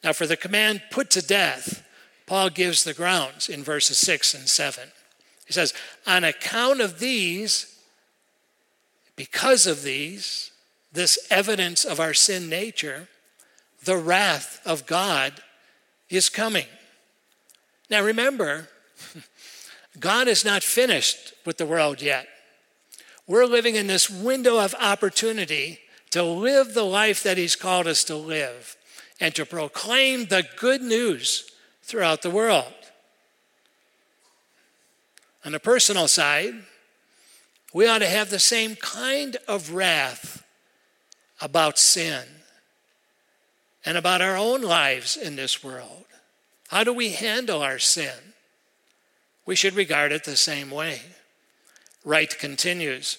Now, 0.04 0.14
for 0.14 0.26
the 0.26 0.36
command 0.36 0.82
put 0.90 1.12
to 1.12 1.22
death, 1.22 1.88
Paul 2.26 2.50
gives 2.50 2.84
the 2.84 2.94
grounds 2.94 3.50
in 3.50 3.64
verses 3.64 3.98
6 4.00 4.34
and 4.34 4.50
7. 4.50 4.90
He 5.46 5.54
says, 5.54 5.74
On 6.08 6.24
account 6.24 6.82
of 6.82 7.00
these, 7.00 7.78
because 9.16 9.68
of 9.68 9.84
these, 9.84 10.52
this 10.92 11.20
evidence 11.30 11.86
of 11.86 12.00
our 12.00 12.14
sin 12.14 12.50
nature, 12.50 13.08
the 13.84 13.98
wrath 13.98 14.60
of 14.66 14.86
God 14.86 15.42
is 16.10 16.30
coming. 16.30 16.66
Now 17.90 18.04
remember, 18.04 18.70
God 20.00 20.28
is 20.28 20.46
not 20.46 20.64
finished 20.64 21.34
with 21.46 21.58
the 21.58 21.66
world 21.66 22.02
yet. 22.02 22.28
We're 23.32 23.46
living 23.46 23.76
in 23.76 23.88
this 23.88 24.10
window 24.10 24.60
of 24.60 24.76
opportunity 24.78 25.80
to 26.10 26.22
live 26.22 26.74
the 26.74 26.84
life 26.84 27.24
that 27.24 27.38
He's 27.38 27.56
called 27.56 27.88
us 27.88 28.04
to 28.04 28.16
live 28.18 28.76
and 29.22 29.34
to 29.36 29.46
proclaim 29.46 30.26
the 30.26 30.46
good 30.58 30.82
news 30.82 31.50
throughout 31.82 32.24
the 32.24 32.30
world. 32.30 32.74
On 35.46 35.54
the 35.54 35.62
personal 35.62 36.10
side, 36.10 36.56
we 37.74 37.88
ought 37.88 38.00
to 38.00 38.10
have 38.10 38.30
the 38.30 38.38
same 38.38 38.76
kind 38.76 39.38
of 39.48 39.72
wrath 39.72 40.46
about 41.40 41.80
sin 41.80 42.26
and 43.86 43.98
about 43.98 44.20
our 44.20 44.36
own 44.36 44.62
lives 44.62 45.16
in 45.16 45.38
this 45.38 45.64
world. 45.64 46.04
How 46.68 46.84
do 46.84 46.92
we 46.92 47.14
handle 47.14 47.62
our 47.62 47.80
sin? 47.80 48.34
We 49.46 49.56
should 49.56 49.76
regard 49.76 50.12
it 50.12 50.26
the 50.26 50.36
same 50.36 50.70
way. 50.70 51.00
Wright 52.04 52.38
continues 52.38 53.18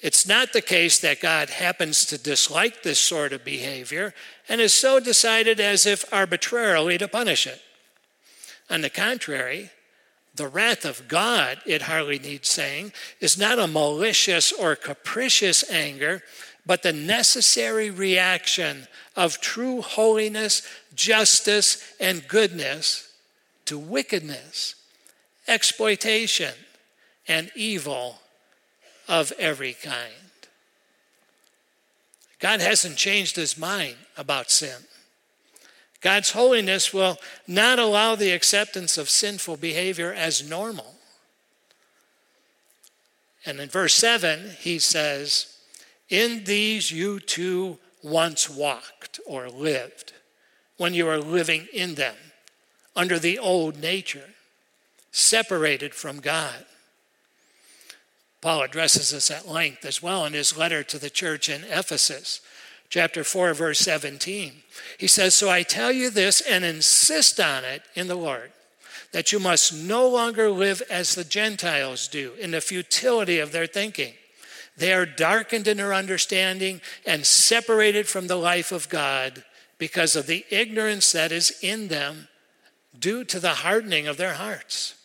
It's 0.00 0.26
not 0.26 0.52
the 0.52 0.62
case 0.62 0.98
that 1.00 1.20
God 1.20 1.50
happens 1.50 2.04
to 2.06 2.18
dislike 2.18 2.82
this 2.82 2.98
sort 2.98 3.32
of 3.32 3.44
behavior 3.44 4.14
and 4.48 4.60
is 4.60 4.74
so 4.74 5.00
decided 5.00 5.60
as 5.60 5.86
if 5.86 6.04
arbitrarily 6.12 6.98
to 6.98 7.08
punish 7.08 7.46
it. 7.46 7.60
On 8.70 8.80
the 8.80 8.90
contrary, 8.90 9.70
the 10.34 10.48
wrath 10.48 10.84
of 10.84 11.06
God, 11.06 11.58
it 11.64 11.82
hardly 11.82 12.18
needs 12.18 12.48
saying, 12.48 12.92
is 13.20 13.38
not 13.38 13.58
a 13.58 13.68
malicious 13.68 14.52
or 14.52 14.74
capricious 14.74 15.68
anger, 15.70 16.22
but 16.66 16.82
the 16.82 16.92
necessary 16.92 17.90
reaction 17.90 18.88
of 19.16 19.40
true 19.40 19.80
holiness, 19.80 20.62
justice, 20.94 21.94
and 22.00 22.26
goodness 22.26 23.12
to 23.66 23.78
wickedness, 23.78 24.74
exploitation, 25.46 26.54
and 27.26 27.50
evil 27.54 28.18
of 29.08 29.32
every 29.38 29.74
kind. 29.74 30.12
God 32.38 32.60
hasn't 32.60 32.96
changed 32.96 33.36
his 33.36 33.56
mind 33.56 33.96
about 34.16 34.50
sin. 34.50 34.84
God's 36.00 36.32
holiness 36.32 36.92
will 36.92 37.16
not 37.46 37.78
allow 37.78 38.14
the 38.14 38.32
acceptance 38.32 38.98
of 38.98 39.08
sinful 39.08 39.56
behavior 39.56 40.12
as 40.12 40.46
normal. 40.46 40.96
And 43.46 43.58
in 43.58 43.70
verse 43.70 43.94
7, 43.94 44.56
he 44.60 44.78
says, 44.78 45.56
In 46.10 46.44
these 46.44 46.90
you 46.90 47.20
too 47.20 47.78
once 48.02 48.50
walked 48.50 49.18
or 49.26 49.48
lived, 49.48 50.12
when 50.76 50.92
you 50.92 51.06
were 51.06 51.18
living 51.18 51.68
in 51.72 51.94
them, 51.94 52.16
under 52.94 53.18
the 53.18 53.38
old 53.38 53.80
nature, 53.80 54.30
separated 55.10 55.94
from 55.94 56.20
God. 56.20 56.66
Paul 58.44 58.60
addresses 58.60 59.10
this 59.10 59.30
at 59.30 59.48
length 59.48 59.86
as 59.86 60.02
well 60.02 60.26
in 60.26 60.34
his 60.34 60.54
letter 60.54 60.82
to 60.82 60.98
the 60.98 61.08
church 61.08 61.48
in 61.48 61.64
Ephesus 61.64 62.42
chapter 62.90 63.24
4, 63.24 63.54
verse 63.54 63.78
17. 63.78 64.52
He 64.98 65.06
says, 65.06 65.34
So 65.34 65.48
I 65.48 65.62
tell 65.62 65.90
you 65.90 66.10
this 66.10 66.42
and 66.42 66.62
insist 66.62 67.40
on 67.40 67.64
it 67.64 67.80
in 67.94 68.06
the 68.06 68.16
Lord, 68.16 68.52
that 69.12 69.32
you 69.32 69.38
must 69.40 69.72
no 69.72 70.06
longer 70.06 70.50
live 70.50 70.82
as 70.90 71.14
the 71.14 71.24
Gentiles 71.24 72.06
do, 72.06 72.32
in 72.38 72.50
the 72.50 72.60
futility 72.60 73.38
of 73.38 73.50
their 73.50 73.66
thinking. 73.66 74.12
They 74.76 74.92
are 74.92 75.06
darkened 75.06 75.66
in 75.66 75.78
their 75.78 75.94
understanding 75.94 76.82
and 77.06 77.24
separated 77.24 78.08
from 78.08 78.26
the 78.26 78.36
life 78.36 78.72
of 78.72 78.90
God 78.90 79.42
because 79.78 80.16
of 80.16 80.26
the 80.26 80.44
ignorance 80.50 81.12
that 81.12 81.32
is 81.32 81.56
in 81.62 81.88
them 81.88 82.28
due 82.98 83.24
to 83.24 83.40
the 83.40 83.54
hardening 83.54 84.06
of 84.06 84.18
their 84.18 84.34
hearts. 84.34 84.96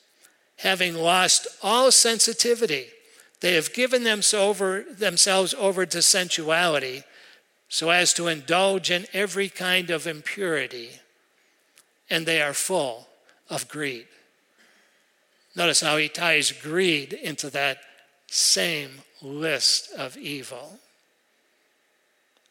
Having 0.57 0.95
lost 0.95 1.47
all 1.63 1.89
sensitivity, 1.89 2.87
they 3.41 3.53
have 3.55 3.73
given 3.73 4.03
themselves 4.03 5.53
over 5.53 5.85
to 5.85 6.01
sensuality 6.01 7.03
so 7.69 7.89
as 7.89 8.13
to 8.13 8.27
indulge 8.27 8.89
in 8.89 9.05
every 9.13 9.47
kind 9.47 9.89
of 9.89 10.07
impurity, 10.07 10.89
and 12.09 12.25
they 12.25 12.41
are 12.41 12.53
full 12.53 13.07
of 13.49 13.67
greed. 13.69 14.07
Notice 15.55 15.81
how 15.81 15.97
he 15.97 16.09
ties 16.09 16.51
greed 16.51 17.13
into 17.13 17.49
that 17.51 17.77
same 18.27 18.89
list 19.21 19.91
of 19.93 20.17
evil. 20.17 20.79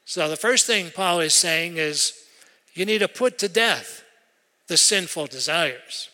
So, 0.04 0.28
the 0.28 0.36
first 0.36 0.66
thing 0.66 0.90
Paul 0.94 1.20
is 1.20 1.34
saying 1.34 1.76
is 1.76 2.14
you 2.74 2.86
need 2.86 2.98
to 2.98 3.08
put 3.08 3.38
to 3.38 3.48
death 3.48 4.04
the 4.68 4.76
sinful 4.76 5.26
desires. 5.26 6.10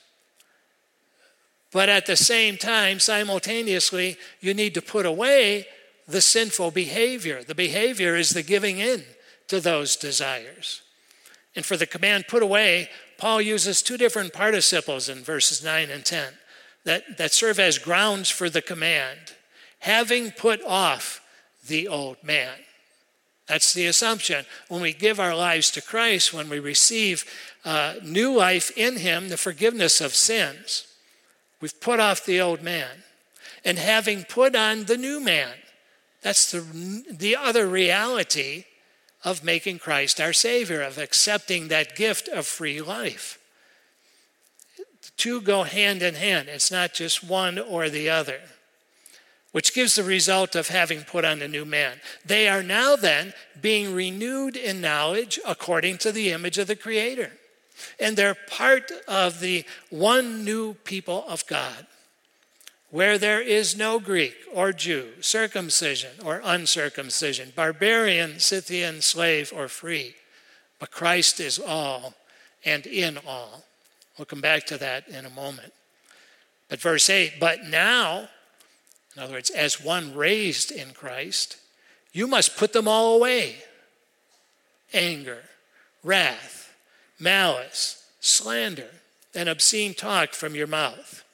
But 1.74 1.88
at 1.88 2.06
the 2.06 2.14
same 2.14 2.56
time, 2.56 3.00
simultaneously, 3.00 4.16
you 4.40 4.54
need 4.54 4.74
to 4.74 4.80
put 4.80 5.04
away 5.04 5.66
the 6.06 6.20
sinful 6.20 6.70
behavior. 6.70 7.42
The 7.42 7.56
behavior 7.56 8.14
is 8.14 8.30
the 8.30 8.44
giving 8.44 8.78
in 8.78 9.02
to 9.48 9.58
those 9.58 9.96
desires. 9.96 10.82
And 11.56 11.66
for 11.66 11.76
the 11.76 11.84
command 11.84 12.28
put 12.28 12.44
away, 12.44 12.90
Paul 13.18 13.40
uses 13.40 13.82
two 13.82 13.96
different 13.96 14.32
participles 14.32 15.08
in 15.08 15.24
verses 15.24 15.64
9 15.64 15.90
and 15.90 16.04
10 16.04 16.34
that, 16.84 17.18
that 17.18 17.32
serve 17.32 17.58
as 17.58 17.78
grounds 17.78 18.30
for 18.30 18.48
the 18.48 18.62
command. 18.62 19.34
Having 19.80 20.30
put 20.30 20.62
off 20.62 21.22
the 21.66 21.88
old 21.88 22.22
man. 22.22 22.54
That's 23.48 23.74
the 23.74 23.86
assumption. 23.86 24.46
When 24.68 24.80
we 24.80 24.92
give 24.92 25.18
our 25.18 25.34
lives 25.34 25.72
to 25.72 25.82
Christ, 25.82 26.32
when 26.32 26.48
we 26.48 26.60
receive 26.60 27.24
uh, 27.64 27.94
new 28.04 28.32
life 28.32 28.70
in 28.76 28.98
Him, 28.98 29.28
the 29.28 29.36
forgiveness 29.36 30.00
of 30.00 30.14
sins, 30.14 30.86
we've 31.64 31.80
put 31.80 31.98
off 31.98 32.26
the 32.26 32.42
old 32.42 32.62
man. 32.62 32.90
And 33.64 33.78
having 33.78 34.24
put 34.24 34.54
on 34.54 34.84
the 34.84 34.98
new 34.98 35.18
man, 35.18 35.54
that's 36.20 36.50
the, 36.50 36.60
the 37.10 37.36
other 37.36 37.66
reality 37.66 38.66
of 39.24 39.42
making 39.42 39.78
Christ 39.78 40.20
our 40.20 40.34
Savior, 40.34 40.82
of 40.82 40.98
accepting 40.98 41.68
that 41.68 41.96
gift 41.96 42.28
of 42.28 42.46
free 42.46 42.82
life. 42.82 43.38
The 44.76 45.10
two 45.16 45.40
go 45.40 45.62
hand 45.62 46.02
in 46.02 46.16
hand. 46.16 46.50
It's 46.50 46.70
not 46.70 46.92
just 46.92 47.24
one 47.24 47.58
or 47.58 47.88
the 47.88 48.10
other, 48.10 48.40
which 49.52 49.72
gives 49.72 49.94
the 49.94 50.02
result 50.02 50.54
of 50.54 50.68
having 50.68 51.00
put 51.00 51.24
on 51.24 51.40
a 51.40 51.48
new 51.48 51.64
man. 51.64 51.96
They 52.26 52.46
are 52.46 52.62
now 52.62 52.94
then 52.94 53.32
being 53.58 53.94
renewed 53.94 54.54
in 54.54 54.82
knowledge 54.82 55.40
according 55.46 55.96
to 55.98 56.12
the 56.12 56.30
image 56.30 56.58
of 56.58 56.66
the 56.66 56.76
Creator. 56.76 57.32
And 57.98 58.16
they're 58.16 58.34
part 58.34 58.90
of 59.08 59.40
the 59.40 59.64
one 59.90 60.44
new 60.44 60.74
people 60.74 61.24
of 61.28 61.46
God 61.46 61.86
where 62.94 63.18
there 63.18 63.40
is 63.40 63.76
no 63.76 63.98
Greek 63.98 64.36
or 64.52 64.72
Jew, 64.72 65.08
circumcision 65.20 66.12
or 66.24 66.40
uncircumcision, 66.44 67.52
barbarian, 67.56 68.38
Scythian, 68.38 69.02
slave, 69.02 69.52
or 69.52 69.66
free, 69.66 70.14
but 70.78 70.92
Christ 70.92 71.40
is 71.40 71.58
all 71.58 72.14
and 72.64 72.86
in 72.86 73.18
all. 73.26 73.64
We'll 74.16 74.26
come 74.26 74.40
back 74.40 74.64
to 74.66 74.78
that 74.78 75.08
in 75.08 75.26
a 75.26 75.30
moment. 75.30 75.72
But 76.68 76.80
verse 76.80 77.10
8, 77.10 77.40
but 77.40 77.64
now, 77.64 78.28
in 79.16 79.22
other 79.24 79.32
words, 79.32 79.50
as 79.50 79.82
one 79.82 80.14
raised 80.14 80.70
in 80.70 80.92
Christ, 80.92 81.56
you 82.12 82.28
must 82.28 82.56
put 82.56 82.72
them 82.72 82.86
all 82.86 83.16
away 83.16 83.56
anger, 84.92 85.42
wrath, 86.04 86.63
malice, 87.24 88.04
slander, 88.20 88.90
and 89.34 89.48
obscene 89.48 89.94
talk 89.94 90.32
from 90.32 90.54
your 90.54 90.68
mouth. 90.68 91.24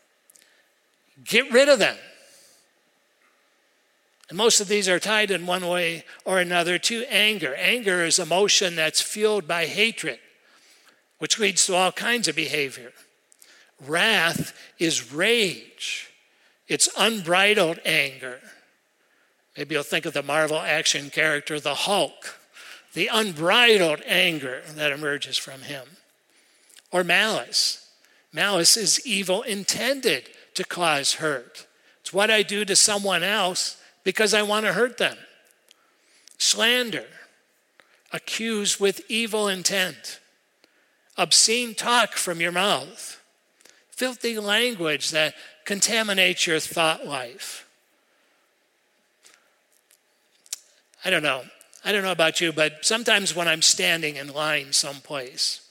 Get 1.23 1.53
rid 1.53 1.69
of 1.69 1.79
them. 1.79 1.99
And 4.31 4.39
most 4.39 4.61
of 4.61 4.69
these 4.69 4.89
are 4.89 5.01
tied 5.01 5.31
in 5.31 5.45
one 5.45 5.67
way 5.67 6.05
or 6.25 6.39
another 6.39 6.79
to 6.79 7.05
anger. 7.11 7.55
Anger 7.57 8.05
is 8.05 8.19
emotion 8.19 8.77
that's 8.77 9.03
fueled 9.03 9.47
by 9.47 9.67
hatred, 9.67 10.21
which 11.19 11.39
leads 11.39 11.67
to 11.67 11.75
all 11.75 11.93
kinds 11.93 12.29
of 12.29 12.37
behavior. 12.37 12.93
Wrath 13.85 14.57
is 14.79 15.13
rage, 15.13 16.11
it's 16.69 16.89
unbridled 16.97 17.81
anger. 17.85 18.41
Maybe 19.57 19.75
you'll 19.75 19.83
think 19.83 20.07
of 20.07 20.15
the 20.15 20.23
Marvel 20.23 20.59
action 20.59 21.11
character, 21.11 21.59
the 21.59 21.75
Hulk, 21.75 22.40
the 22.95 23.09
unbridled 23.13 24.03
anger 24.07 24.63
that 24.75 24.93
emerges 24.93 25.37
from 25.37 25.63
him. 25.63 25.85
Or 26.91 27.05
malice. 27.05 27.89
Malice 28.33 28.77
is 28.77 29.07
evil 29.07 29.43
intended 29.43 30.29
to 30.55 30.65
cause 30.65 31.15
hurt. 31.15 31.67
It's 32.01 32.13
what 32.13 32.31
I 32.31 32.43
do 32.43 32.65
to 32.65 32.77
someone 32.77 33.23
else 33.23 33.81
because 34.05 34.35
I 34.35 34.43
want 34.43 34.67
to 34.67 34.73
hurt 34.73 34.99
them. 34.99 35.17
Slander, 36.39 37.07
accuse 38.13 38.81
with 38.81 39.03
evil 39.09 39.47
intent, 39.47 40.21
obscene 41.17 41.75
talk 41.75 42.15
from 42.15 42.41
your 42.41 42.53
mouth, 42.53 43.23
filthy 43.91 44.39
language 44.39 45.11
that 45.11 45.35
contaminates 45.65 46.47
your 46.47 46.59
thought 46.59 47.07
life. 47.07 47.69
I 51.05 51.11
don't 51.11 51.23
know. 51.23 51.43
I 51.85 51.93
don't 51.93 52.03
know 52.03 52.13
about 52.13 52.41
you, 52.41 52.53
but 52.53 52.85
sometimes 52.85 53.35
when 53.35 53.49
I'm 53.49 53.63
standing 53.63 54.17
in 54.17 54.33
line 54.33 54.73
someplace, 54.73 55.63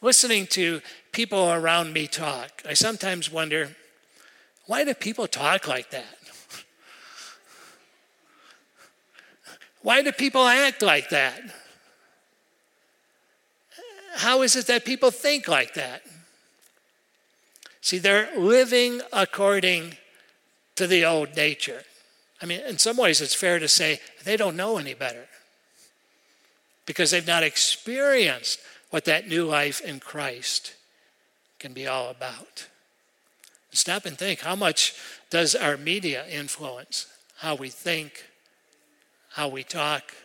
listening 0.00 0.46
to 0.48 0.80
people 1.12 1.50
around 1.50 1.92
me 1.92 2.06
talk, 2.06 2.62
I 2.66 2.72
sometimes 2.74 3.30
wonder 3.30 3.76
why 4.66 4.84
do 4.84 4.94
people 4.94 5.26
talk 5.26 5.68
like 5.68 5.90
that? 5.90 6.16
Why 9.82 10.02
do 10.02 10.12
people 10.12 10.46
act 10.46 10.82
like 10.82 11.08
that? 11.08 11.40
How 14.16 14.42
is 14.42 14.54
it 14.54 14.66
that 14.66 14.84
people 14.84 15.10
think 15.10 15.48
like 15.48 15.74
that? 15.74 16.02
See, 17.80 17.98
they're 17.98 18.28
living 18.36 19.00
according 19.12 19.96
to 20.76 20.86
the 20.86 21.04
old 21.04 21.34
nature. 21.34 21.82
I 22.42 22.46
mean, 22.46 22.60
in 22.60 22.78
some 22.78 22.98
ways, 22.98 23.20
it's 23.20 23.34
fair 23.34 23.58
to 23.58 23.68
say 23.68 24.00
they 24.24 24.36
don't 24.36 24.54
know 24.54 24.76
any 24.76 24.94
better 24.94 25.26
because 26.90 27.12
they've 27.12 27.24
not 27.24 27.44
experienced 27.44 28.58
what 28.90 29.04
that 29.04 29.28
new 29.28 29.44
life 29.44 29.80
in 29.80 30.00
Christ 30.00 30.74
can 31.60 31.72
be 31.72 31.86
all 31.86 32.10
about. 32.10 32.66
Stop 33.70 34.06
and 34.06 34.18
think 34.18 34.40
how 34.40 34.56
much 34.56 34.96
does 35.30 35.54
our 35.54 35.76
media 35.76 36.26
influence 36.26 37.06
how 37.36 37.54
we 37.54 37.68
think, 37.68 38.24
how 39.34 39.46
we 39.46 39.62
talk, 39.62 40.16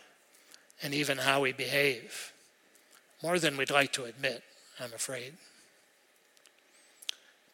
and 0.82 0.92
even 0.92 1.18
how 1.18 1.40
we 1.40 1.52
behave? 1.52 2.32
More 3.22 3.38
than 3.38 3.56
we'd 3.56 3.70
like 3.70 3.92
to 3.92 4.04
admit, 4.06 4.42
I'm 4.80 4.92
afraid. 4.92 5.34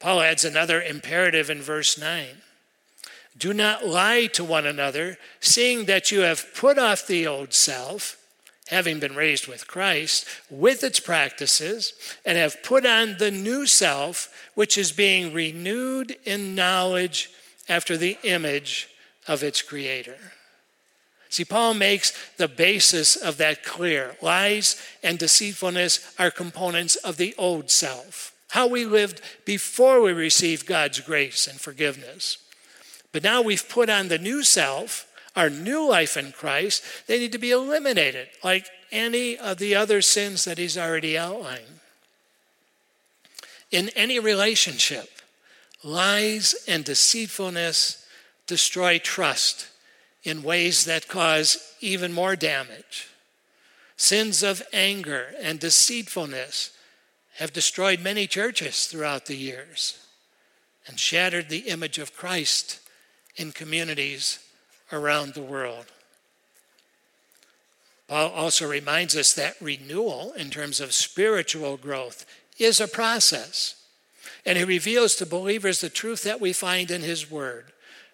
Paul 0.00 0.22
adds 0.22 0.42
another 0.42 0.80
imperative 0.80 1.50
in 1.50 1.60
verse 1.60 2.00
9 2.00 2.28
Do 3.36 3.52
not 3.52 3.86
lie 3.86 4.24
to 4.28 4.42
one 4.42 4.66
another, 4.66 5.18
seeing 5.38 5.84
that 5.84 6.10
you 6.10 6.20
have 6.20 6.54
put 6.54 6.78
off 6.78 7.06
the 7.06 7.26
old 7.26 7.52
self 7.52 8.16
having 8.72 8.98
been 8.98 9.14
raised 9.14 9.46
with 9.46 9.68
Christ, 9.68 10.26
with 10.48 10.82
its 10.82 10.98
practices, 10.98 11.92
and 12.24 12.38
have 12.38 12.62
put 12.62 12.86
on 12.86 13.16
the 13.18 13.30
new 13.30 13.66
self, 13.66 14.32
which 14.54 14.78
is 14.78 14.92
being 14.92 15.34
renewed 15.34 16.16
in 16.24 16.54
knowledge 16.54 17.30
after 17.68 17.98
the 17.98 18.16
image 18.22 18.88
of 19.28 19.42
its 19.42 19.60
creator. 19.60 20.16
See, 21.28 21.44
Paul 21.44 21.74
makes 21.74 22.12
the 22.36 22.48
basis 22.48 23.14
of 23.14 23.36
that 23.36 23.62
clear. 23.62 24.16
Lies 24.22 24.80
and 25.02 25.18
deceitfulness 25.18 26.14
are 26.18 26.30
components 26.30 26.96
of 26.96 27.18
the 27.18 27.34
old 27.36 27.70
self, 27.70 28.32
how 28.50 28.66
we 28.66 28.84
lived 28.86 29.20
before 29.44 30.00
we 30.00 30.12
received 30.12 30.66
God's 30.66 31.00
grace 31.00 31.46
and 31.46 31.60
forgiveness. 31.60 32.38
But 33.12 33.22
now 33.22 33.42
we've 33.42 33.68
put 33.68 33.90
on 33.90 34.08
the 34.08 34.18
new 34.18 34.42
self 34.42 35.06
our 35.34 35.50
new 35.50 35.88
life 35.88 36.16
in 36.16 36.32
Christ, 36.32 36.82
they 37.06 37.18
need 37.18 37.32
to 37.32 37.38
be 37.38 37.50
eliminated, 37.50 38.28
like 38.44 38.68
any 38.90 39.38
of 39.38 39.58
the 39.58 39.74
other 39.74 40.02
sins 40.02 40.44
that 40.44 40.58
he's 40.58 40.76
already 40.76 41.16
outlined. 41.16 41.80
In 43.70 43.88
any 43.96 44.18
relationship, 44.18 45.08
lies 45.82 46.54
and 46.68 46.84
deceitfulness 46.84 48.06
destroy 48.46 48.98
trust 48.98 49.68
in 50.24 50.42
ways 50.42 50.84
that 50.84 51.08
cause 51.08 51.74
even 51.80 52.12
more 52.12 52.36
damage. 52.36 53.08
Sins 53.96 54.42
of 54.42 54.62
anger 54.72 55.28
and 55.40 55.58
deceitfulness 55.58 56.70
have 57.36 57.52
destroyed 57.52 58.00
many 58.00 58.26
churches 58.26 58.86
throughout 58.86 59.26
the 59.26 59.36
years 59.36 59.98
and 60.86 60.98
shattered 60.98 61.48
the 61.48 61.68
image 61.68 61.98
of 61.98 62.16
Christ 62.16 62.80
in 63.36 63.52
communities 63.52 64.38
around 64.92 65.34
the 65.34 65.42
world. 65.42 65.86
Paul 68.08 68.30
also 68.30 68.68
reminds 68.68 69.16
us 69.16 69.32
that 69.32 69.56
renewal, 69.60 70.32
in 70.36 70.50
terms 70.50 70.80
of 70.80 70.92
spiritual 70.92 71.76
growth, 71.76 72.26
is 72.58 72.80
a 72.80 72.86
process. 72.86 73.74
And 74.44 74.58
he 74.58 74.64
reveals 74.64 75.14
to 75.16 75.26
believers 75.26 75.80
the 75.80 75.88
truth 75.88 76.22
that 76.24 76.40
we 76.40 76.52
find 76.52 76.90
in 76.90 77.02
his 77.02 77.30
word, 77.30 77.72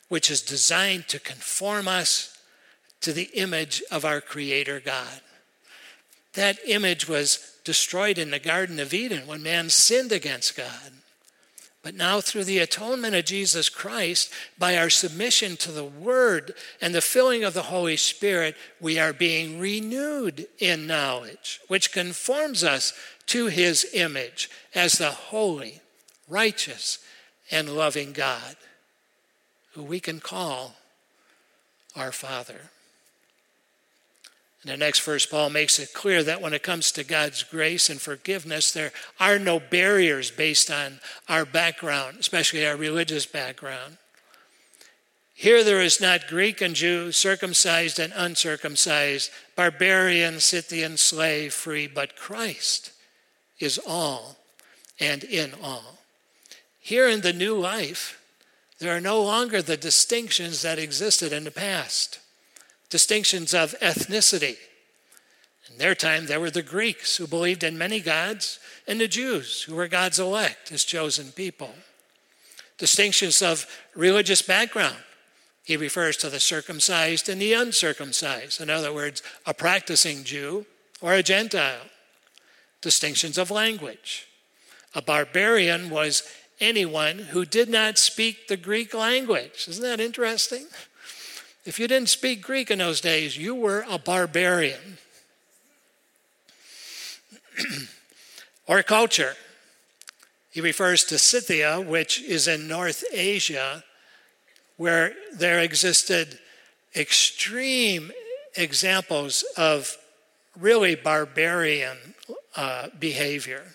which 0.08 0.30
is 0.30 0.40
designed 0.40 1.08
to 1.08 1.18
conform 1.18 1.88
us 1.88 2.38
to 3.00 3.12
the 3.12 3.30
image 3.34 3.82
of 3.90 4.04
our 4.04 4.20
Creator 4.20 4.80
God. 4.84 5.20
That 6.34 6.58
image 6.66 7.08
was 7.08 7.56
destroyed 7.64 8.18
in 8.18 8.30
the 8.30 8.38
Garden 8.38 8.78
of 8.78 8.94
Eden 8.94 9.26
when 9.26 9.42
man 9.42 9.68
sinned 9.68 10.12
against 10.12 10.56
God. 10.56 10.92
But 11.88 11.94
now, 11.94 12.20
through 12.20 12.44
the 12.44 12.58
atonement 12.58 13.14
of 13.14 13.24
Jesus 13.24 13.70
Christ, 13.70 14.30
by 14.58 14.76
our 14.76 14.90
submission 14.90 15.56
to 15.56 15.72
the 15.72 15.86
Word 15.86 16.52
and 16.82 16.94
the 16.94 17.00
filling 17.00 17.44
of 17.44 17.54
the 17.54 17.62
Holy 17.62 17.96
Spirit, 17.96 18.56
we 18.78 18.98
are 18.98 19.14
being 19.14 19.58
renewed 19.58 20.48
in 20.58 20.86
knowledge, 20.86 21.60
which 21.66 21.90
conforms 21.90 22.62
us 22.62 22.92
to 23.28 23.46
His 23.46 23.86
image 23.94 24.50
as 24.74 24.98
the 24.98 25.08
holy, 25.08 25.80
righteous, 26.28 26.98
and 27.50 27.70
loving 27.70 28.12
God, 28.12 28.56
who 29.72 29.82
we 29.82 29.98
can 29.98 30.20
call 30.20 30.76
our 31.96 32.12
Father. 32.12 32.68
In 34.64 34.70
the 34.70 34.76
next 34.76 35.00
verse, 35.00 35.24
Paul 35.24 35.50
makes 35.50 35.78
it 35.78 35.94
clear 35.94 36.22
that 36.24 36.40
when 36.40 36.52
it 36.52 36.64
comes 36.64 36.90
to 36.92 37.04
God's 37.04 37.44
grace 37.44 37.88
and 37.88 38.00
forgiveness, 38.00 38.72
there 38.72 38.92
are 39.20 39.38
no 39.38 39.60
barriers 39.60 40.30
based 40.32 40.70
on 40.70 41.00
our 41.28 41.44
background, 41.44 42.16
especially 42.18 42.66
our 42.66 42.76
religious 42.76 43.24
background. 43.24 43.98
Here 45.32 45.62
there 45.62 45.80
is 45.80 46.00
not 46.00 46.26
Greek 46.26 46.60
and 46.60 46.74
Jew, 46.74 47.12
circumcised 47.12 48.00
and 48.00 48.12
uncircumcised, 48.16 49.30
barbarian, 49.54 50.40
Scythian, 50.40 50.96
slave, 50.96 51.54
free, 51.54 51.86
but 51.86 52.16
Christ 52.16 52.90
is 53.60 53.78
all 53.86 54.38
and 54.98 55.22
in 55.22 55.52
all. 55.62 55.98
Here 56.80 57.08
in 57.08 57.20
the 57.20 57.32
new 57.32 57.56
life, 57.56 58.20
there 58.80 58.96
are 58.96 59.00
no 59.00 59.22
longer 59.22 59.62
the 59.62 59.76
distinctions 59.76 60.62
that 60.62 60.80
existed 60.80 61.32
in 61.32 61.44
the 61.44 61.52
past 61.52 62.18
distinctions 62.90 63.54
of 63.54 63.74
ethnicity. 63.80 64.56
In 65.70 65.78
their 65.78 65.94
time, 65.94 66.26
there 66.26 66.40
were 66.40 66.50
the 66.50 66.62
Greeks 66.62 67.16
who 67.16 67.26
believed 67.26 67.62
in 67.62 67.76
many 67.76 68.00
gods, 68.00 68.58
and 68.86 69.00
the 69.00 69.08
Jews 69.08 69.62
who 69.62 69.74
were 69.74 69.88
God's 69.88 70.18
elect, 70.18 70.70
his 70.70 70.84
chosen 70.84 71.30
people. 71.32 71.74
Distinctions 72.78 73.42
of 73.42 73.66
religious 73.94 74.40
background. 74.40 74.96
He 75.64 75.76
refers 75.76 76.16
to 76.18 76.30
the 76.30 76.40
circumcised 76.40 77.28
and 77.28 77.42
the 77.42 77.52
uncircumcised. 77.52 78.60
In 78.60 78.70
other 78.70 78.92
words, 78.92 79.22
a 79.44 79.52
practicing 79.52 80.24
Jew 80.24 80.64
or 81.02 81.12
a 81.12 81.22
Gentile. 81.22 81.82
Distinctions 82.80 83.36
of 83.36 83.50
language. 83.50 84.26
A 84.94 85.02
barbarian 85.02 85.90
was 85.90 86.22
anyone 86.60 87.18
who 87.18 87.44
did 87.44 87.68
not 87.68 87.98
speak 87.98 88.48
the 88.48 88.56
Greek 88.56 88.94
language. 88.94 89.66
Isn't 89.68 89.82
that 89.82 90.00
interesting? 90.00 90.66
If 91.68 91.78
you 91.78 91.86
didn't 91.86 92.08
speak 92.08 92.40
Greek 92.40 92.70
in 92.70 92.78
those 92.78 93.02
days, 93.02 93.36
you 93.36 93.54
were 93.54 93.84
a 93.90 93.98
barbarian. 93.98 94.96
or 98.66 98.82
culture. 98.82 99.34
He 100.50 100.62
refers 100.62 101.04
to 101.04 101.18
Scythia, 101.18 101.78
which 101.78 102.22
is 102.22 102.48
in 102.48 102.68
North 102.68 103.04
Asia, 103.12 103.84
where 104.78 105.12
there 105.34 105.60
existed 105.60 106.38
extreme 106.96 108.12
examples 108.56 109.44
of 109.58 109.94
really 110.58 110.94
barbarian 110.94 111.98
uh, 112.56 112.88
behavior. 112.98 113.74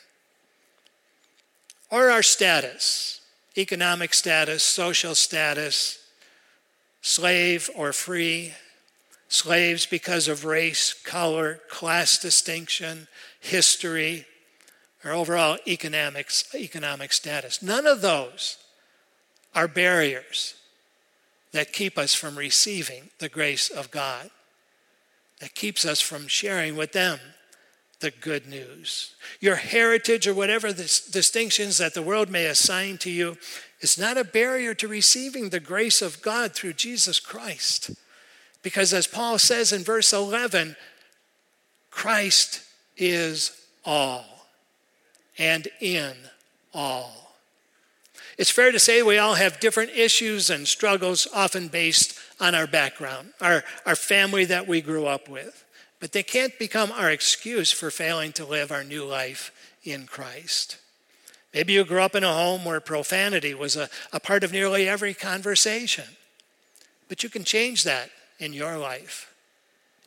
Or 1.91 2.10
our 2.10 2.23
status, 2.23 3.21
economic 3.56 4.15
status, 4.15 4.63
social 4.63 5.13
status, 5.13 6.03
slave 7.04 7.70
or 7.76 7.94
free, 7.94 8.54
slaves 9.28 9.86
because 9.86 10.28
of 10.28 10.46
race, 10.46 10.94
color, 10.94 11.60
class 11.70 12.18
distinction, 12.18 13.08
history, 13.39 14.26
or 15.04 15.12
overall 15.12 15.58
economics, 15.68 16.46
economic 16.56 17.12
status. 17.13 17.62
None 17.62 17.86
of 17.86 18.02
those 18.02 18.58
are 19.54 19.68
barriers 19.68 20.56
that 21.52 21.74
keep 21.74 21.98
us 21.98 22.16
from 22.16 22.38
receiving 22.38 23.10
the 23.20 23.30
grace 23.30 23.70
of 23.70 23.92
God. 23.92 24.32
that 25.44 25.56
keeps 25.56 25.84
us 25.84 26.00
from 26.00 26.26
sharing 26.26 26.78
with 26.78 26.94
them 26.94 27.20
the 28.00 28.12
good 28.12 28.48
news. 28.48 29.13
Your 29.42 29.56
heritage 29.56 30.26
or 30.26 30.34
whatever 30.34 30.72
distinctions 30.72 31.80
that 31.80 31.94
the 31.94 32.02
world 32.02 32.30
may 32.30 32.46
assign 32.46 32.98
to 33.00 33.10
you 33.10 33.38
is 33.84 33.98
not 33.98 34.17
a 34.17 34.24
barrier 34.24 34.74
to 34.74 34.88
receiving 34.88 35.50
the 35.50 35.60
grace 35.60 36.02
of 36.02 36.22
God 36.22 36.54
through 36.54 36.74
Jesus 36.74 37.19
Christ. 37.19 37.91
Because 38.62 38.93
as 38.93 39.08
Paul 39.08 39.38
says 39.38 39.74
in 39.74 39.84
verse 39.84 40.13
11, 40.13 40.78
Christ 41.91 42.63
is 42.98 43.52
all 43.84 44.48
and 45.38 45.67
in 45.82 46.13
all. 46.74 47.34
It's 48.38 48.50
fair 48.50 48.72
to 48.72 48.80
say 48.80 49.04
we 49.04 49.17
all 49.17 49.36
have 49.36 49.60
different 49.60 49.91
issues 49.91 50.50
and 50.50 50.67
struggles, 50.67 51.28
often 51.34 51.67
based 51.67 52.17
on 52.39 52.56
our 52.56 52.65
background, 52.65 53.34
our, 53.39 53.63
our 53.86 53.96
family 53.96 54.46
that 54.46 54.67
we 54.67 54.82
grew 54.82 55.06
up 55.06 55.30
with. 55.30 55.65
But 56.00 56.13
they 56.13 56.24
can't 56.24 56.58
become 56.58 56.91
our 56.91 57.12
excuse 57.12 57.72
for 57.72 57.91
failing 57.91 58.32
to 58.34 58.46
live 58.46 58.72
our 58.72 58.84
new 58.84 59.06
life 59.06 59.52
in 59.84 60.08
Christ. 60.08 60.78
Maybe 61.54 61.74
you 61.74 61.84
grew 61.84 62.02
up 62.02 62.16
in 62.16 62.24
a 62.24 62.34
home 62.34 62.66
where 62.66 62.80
profanity 62.80 63.54
was 63.54 63.76
a, 63.76 63.89
a 64.12 64.20
part 64.20 64.44
of 64.44 64.52
nearly 64.52 64.89
every 64.89 65.13
conversation. 65.13 66.06
But 67.08 67.22
you 67.22 67.30
can 67.30 67.44
change 67.44 67.84
that 67.84 68.10
in 68.39 68.54
your 68.54 68.78
life. 68.78 69.34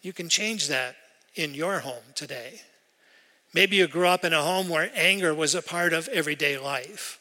You 0.03 0.13
can 0.13 0.29
change 0.29 0.69
that 0.69 0.97
in 1.35 1.55
your 1.55 1.81
home 1.81 2.03
today. 2.15 2.63
Maybe 3.55 3.77
you 3.77 3.87
grew 3.87 4.09
up 4.09 4.25
in 4.25 4.33
a 4.33 4.43
home 4.43 4.69
where 4.69 4.91
anger 4.95 5.33
was 5.33 5.55
a 5.55 5.63
part 5.63 5.93
of 5.93 6.09
everyday 6.09 6.59
life. 6.59 7.19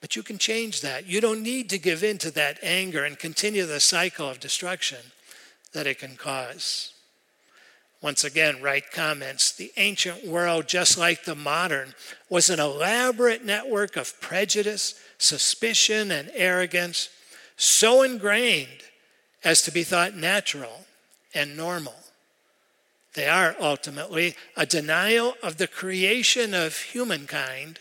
But 0.00 0.14
you 0.14 0.22
can 0.22 0.38
change 0.38 0.80
that. 0.82 1.06
You 1.06 1.20
don't 1.20 1.42
need 1.42 1.68
to 1.70 1.78
give 1.78 2.04
in 2.04 2.18
to 2.18 2.30
that 2.32 2.58
anger 2.62 3.04
and 3.04 3.18
continue 3.18 3.66
the 3.66 3.80
cycle 3.80 4.28
of 4.28 4.38
destruction 4.38 4.98
that 5.72 5.86
it 5.86 5.98
can 5.98 6.16
cause. 6.16 6.92
Once 8.00 8.22
again, 8.22 8.62
Wright 8.62 8.84
comments 8.92 9.50
the 9.50 9.72
ancient 9.76 10.24
world, 10.24 10.68
just 10.68 10.96
like 10.96 11.24
the 11.24 11.34
modern, 11.34 11.94
was 12.28 12.48
an 12.48 12.60
elaborate 12.60 13.44
network 13.44 13.96
of 13.96 14.20
prejudice, 14.20 14.94
suspicion, 15.18 16.12
and 16.12 16.30
arrogance, 16.34 17.08
so 17.56 18.02
ingrained 18.02 18.82
as 19.42 19.62
to 19.62 19.72
be 19.72 19.82
thought 19.82 20.14
natural 20.14 20.86
and 21.34 21.56
normal. 21.56 21.96
They 23.14 23.26
are 23.26 23.56
ultimately 23.58 24.36
a 24.56 24.64
denial 24.64 25.34
of 25.42 25.56
the 25.56 25.66
creation 25.66 26.54
of 26.54 26.76
humankind 26.76 27.80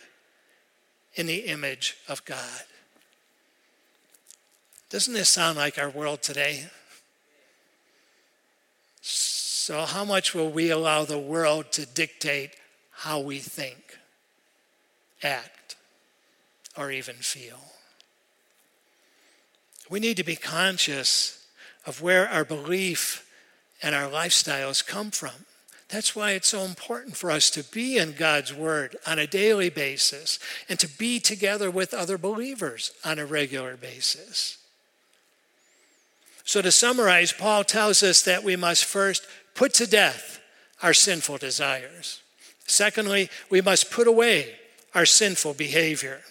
in 1.14 1.28
the 1.28 1.42
image 1.42 1.96
of 2.08 2.26
God. 2.26 2.64
Doesn't 4.90 5.14
this 5.14 5.30
sound 5.30 5.58
like 5.58 5.78
our 5.78 5.90
world 5.90 6.24
today? 6.24 6.70
So, 9.68 9.82
how 9.82 10.06
much 10.06 10.34
will 10.34 10.50
we 10.50 10.70
allow 10.70 11.04
the 11.04 11.20
world 11.20 11.74
to 11.74 11.86
dictate 11.86 12.52
how 12.90 13.20
we 13.20 13.40
think, 13.40 13.98
act, 15.22 15.76
or 16.78 16.90
even 16.90 17.16
feel? 17.16 17.60
We 19.90 20.00
need 20.00 20.16
to 20.16 20.24
be 20.24 20.38
conscious 20.38 21.46
of 21.86 22.02
where 22.02 22.30
our 22.30 22.46
belief 22.46 23.30
and 23.84 23.94
our 23.94 24.10
lifestyles 24.10 24.88
come 24.88 25.12
from. 25.12 25.46
That's 25.90 26.16
why 26.16 26.32
it's 26.32 26.48
so 26.48 26.62
important 26.62 27.18
for 27.18 27.30
us 27.30 27.50
to 27.50 27.64
be 27.66 27.98
in 27.98 28.14
God's 28.14 28.54
Word 28.54 28.96
on 29.06 29.20
a 29.20 29.28
daily 29.28 29.70
basis 29.70 30.40
and 30.70 30.80
to 30.80 30.88
be 30.88 31.20
together 31.20 31.70
with 31.70 31.94
other 31.94 32.18
believers 32.18 32.94
on 33.04 33.20
a 33.20 33.26
regular 33.26 33.76
basis. 33.76 34.60
So, 36.46 36.62
to 36.62 36.72
summarize, 36.72 37.34
Paul 37.34 37.66
tells 37.66 38.02
us 38.02 38.22
that 38.22 38.46
we 38.46 38.56
must 38.56 38.86
first 38.86 39.28
put 39.58 39.74
to 39.74 39.88
death 39.88 40.40
our 40.82 40.94
sinful 40.94 41.40
desires. 41.40 42.22
Secondly, 42.68 43.30
we 43.50 43.60
must 43.60 43.92
put 43.92 44.08
away 44.08 44.56
our 44.94 45.06
sinful 45.06 45.56
behavior. 45.56 46.22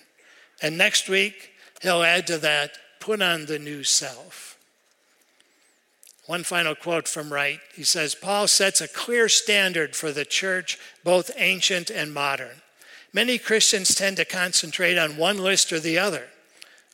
And 0.62 0.78
next 0.78 1.08
week, 1.08 1.50
he'll 1.82 2.02
add 2.02 2.26
to 2.28 2.38
that 2.38 2.78
put 3.00 3.20
on 3.20 3.46
the 3.46 3.58
new 3.58 3.84
self. 3.84 4.56
One 6.26 6.44
final 6.44 6.74
quote 6.74 7.06
from 7.06 7.32
Wright. 7.32 7.60
He 7.74 7.84
says 7.84 8.14
Paul 8.14 8.48
sets 8.48 8.80
a 8.80 8.88
clear 8.88 9.28
standard 9.28 9.94
for 9.94 10.10
the 10.10 10.24
church, 10.24 10.78
both 11.04 11.30
ancient 11.36 11.90
and 11.90 12.14
modern. 12.14 12.62
Many 13.12 13.38
Christians 13.38 13.94
tend 13.94 14.16
to 14.16 14.24
concentrate 14.24 14.98
on 14.98 15.16
one 15.16 15.38
list 15.38 15.72
or 15.72 15.80
the 15.80 15.98
other. 15.98 16.24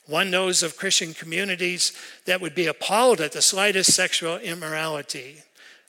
One 0.06 0.30
knows 0.30 0.62
of 0.62 0.76
Christian 0.76 1.14
communities 1.14 1.92
that 2.26 2.40
would 2.40 2.54
be 2.54 2.66
appalled 2.66 3.20
at 3.20 3.32
the 3.32 3.42
slightest 3.42 3.94
sexual 3.94 4.36
immorality, 4.38 5.42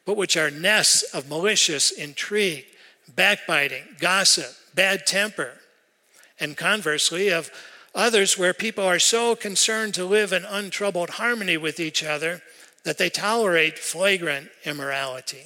but 0.06 0.18
which 0.18 0.36
are 0.36 0.52
nests 0.52 1.04
of 1.14 1.30
malicious 1.30 1.92
intrigue, 1.92 2.66
backbiting, 3.16 3.84
gossip, 4.00 4.52
bad 4.74 5.06
temper. 5.06 5.54
And 6.40 6.58
conversely, 6.58 7.30
of 7.30 7.52
others 7.96 8.38
where 8.38 8.54
people 8.54 8.84
are 8.84 9.00
so 9.00 9.36
concerned 9.36 9.94
to 9.94 10.06
live 10.06 10.34
in 10.34 10.46
untroubled 10.46 11.12
harmony 11.12 11.58
with 11.58 11.80
each 11.80 12.04
other 12.04 12.42
that 12.84 12.98
they 12.98 13.10
tolerate 13.10 13.80
flagrant 13.80 14.50
immorality. 14.66 15.46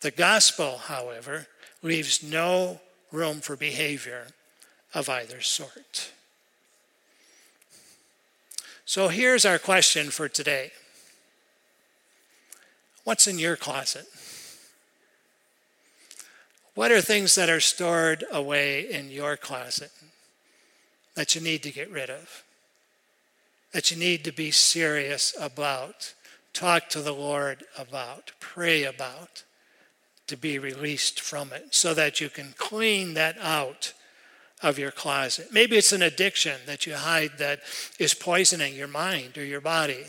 The 0.00 0.10
gospel, 0.10 0.78
however, 0.78 1.46
leaves 1.82 2.22
no 2.22 2.80
room 3.12 3.40
for 3.40 3.56
behavior 3.56 4.26
of 4.92 5.08
either 5.08 5.40
sort. 5.40 6.10
So 8.84 9.08
here's 9.08 9.46
our 9.46 9.58
question 9.58 10.10
for 10.10 10.28
today 10.28 10.72
What's 13.04 13.26
in 13.26 13.38
your 13.38 13.56
closet? 13.56 14.06
What 16.74 16.90
are 16.90 17.00
things 17.00 17.36
that 17.36 17.48
are 17.48 17.60
stored 17.60 18.24
away 18.32 18.90
in 18.90 19.10
your 19.10 19.36
closet 19.36 19.92
that 21.14 21.34
you 21.34 21.40
need 21.40 21.62
to 21.62 21.70
get 21.70 21.90
rid 21.90 22.10
of? 22.10 22.42
That 23.72 23.90
you 23.90 23.96
need 23.96 24.24
to 24.24 24.32
be 24.32 24.50
serious 24.50 25.34
about 25.38 26.14
talk 26.54 26.88
to 26.88 27.02
the 27.02 27.12
Lord 27.12 27.64
about, 27.76 28.32
pray 28.40 28.84
about, 28.84 29.42
to 30.28 30.36
be 30.36 30.58
released 30.58 31.20
from 31.20 31.52
it 31.52 31.74
so 31.74 31.92
that 31.92 32.20
you 32.20 32.30
can 32.30 32.54
clean 32.56 33.14
that 33.14 33.36
out 33.38 33.92
of 34.62 34.78
your 34.78 34.92
closet. 34.92 35.48
Maybe 35.52 35.76
it's 35.76 35.92
an 35.92 36.00
addiction 36.00 36.60
that 36.66 36.86
you 36.86 36.94
hide 36.94 37.32
that 37.38 37.60
is 37.98 38.14
poisoning 38.14 38.74
your 38.74 38.88
mind 38.88 39.36
or 39.36 39.44
your 39.44 39.60
body. 39.60 40.06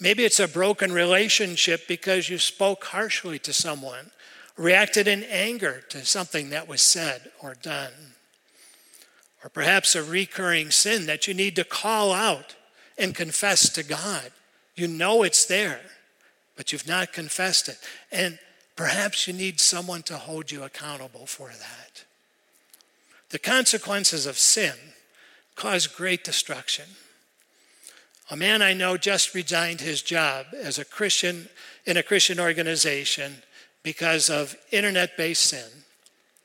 Maybe 0.00 0.24
it's 0.24 0.40
a 0.40 0.48
broken 0.48 0.92
relationship 0.92 1.88
because 1.88 2.28
you 2.28 2.38
spoke 2.38 2.84
harshly 2.84 3.38
to 3.40 3.52
someone, 3.52 4.10
reacted 4.56 5.08
in 5.08 5.24
anger 5.24 5.82
to 5.88 6.04
something 6.04 6.50
that 6.50 6.68
was 6.68 6.82
said 6.82 7.30
or 7.42 7.54
done. 7.54 7.92
Or 9.44 9.50
perhaps 9.50 9.94
a 9.94 10.02
recurring 10.02 10.70
sin 10.70 11.06
that 11.06 11.26
you 11.26 11.34
need 11.34 11.56
to 11.56 11.64
call 11.64 12.12
out 12.12 12.56
and 12.96 13.14
confess 13.14 13.68
to 13.70 13.82
God 13.82 14.32
you 14.78 14.86
know 14.86 15.24
it's 15.24 15.44
there, 15.44 15.80
but 16.56 16.72
you've 16.72 16.86
not 16.86 17.12
confessed 17.12 17.68
it. 17.68 17.78
And 18.12 18.38
perhaps 18.76 19.26
you 19.26 19.34
need 19.34 19.58
someone 19.58 20.02
to 20.04 20.16
hold 20.16 20.52
you 20.52 20.62
accountable 20.62 21.26
for 21.26 21.48
that. 21.48 22.04
The 23.30 23.40
consequences 23.40 24.24
of 24.24 24.38
sin 24.38 24.74
cause 25.56 25.88
great 25.88 26.22
destruction. 26.22 26.84
A 28.30 28.36
man 28.36 28.60
I 28.60 28.74
know 28.74 28.96
just 28.96 29.34
resigned 29.34 29.80
his 29.80 30.02
job 30.02 30.46
as 30.54 30.78
a 30.78 30.84
Christian 30.84 31.48
in 31.86 31.96
a 31.96 32.02
Christian 32.02 32.38
organization 32.38 33.42
because 33.82 34.28
of 34.28 34.56
internet 34.70 35.16
based 35.16 35.44
sin 35.44 35.84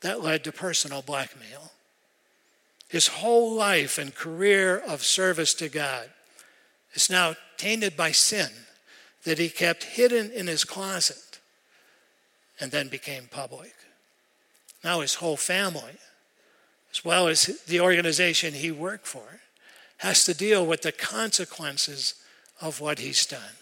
that 0.00 0.22
led 0.22 0.44
to 0.44 0.52
personal 0.52 1.02
blackmail. 1.02 1.72
His 2.88 3.08
whole 3.08 3.54
life 3.54 3.98
and 3.98 4.14
career 4.14 4.78
of 4.78 5.02
service 5.02 5.52
to 5.54 5.68
God 5.68 6.08
is 6.94 7.10
now 7.10 7.34
tainted 7.56 7.96
by 7.96 8.12
sin 8.12 8.48
that 9.24 9.38
he 9.38 9.48
kept 9.48 9.84
hidden 9.84 10.30
in 10.30 10.46
his 10.46 10.64
closet 10.64 11.40
and 12.60 12.70
then 12.70 12.88
became 12.88 13.26
public. 13.30 13.74
Now 14.82 15.00
his 15.00 15.14
whole 15.14 15.36
family, 15.36 15.98
as 16.92 17.04
well 17.04 17.26
as 17.26 17.46
the 17.66 17.80
organization 17.80 18.54
he 18.54 18.70
worked 18.70 19.06
for, 19.06 19.40
has 20.04 20.22
to 20.22 20.34
deal 20.34 20.66
with 20.66 20.82
the 20.82 20.92
consequences 20.92 22.12
of 22.60 22.78
what 22.78 22.98
he's 22.98 23.24
done. 23.24 23.56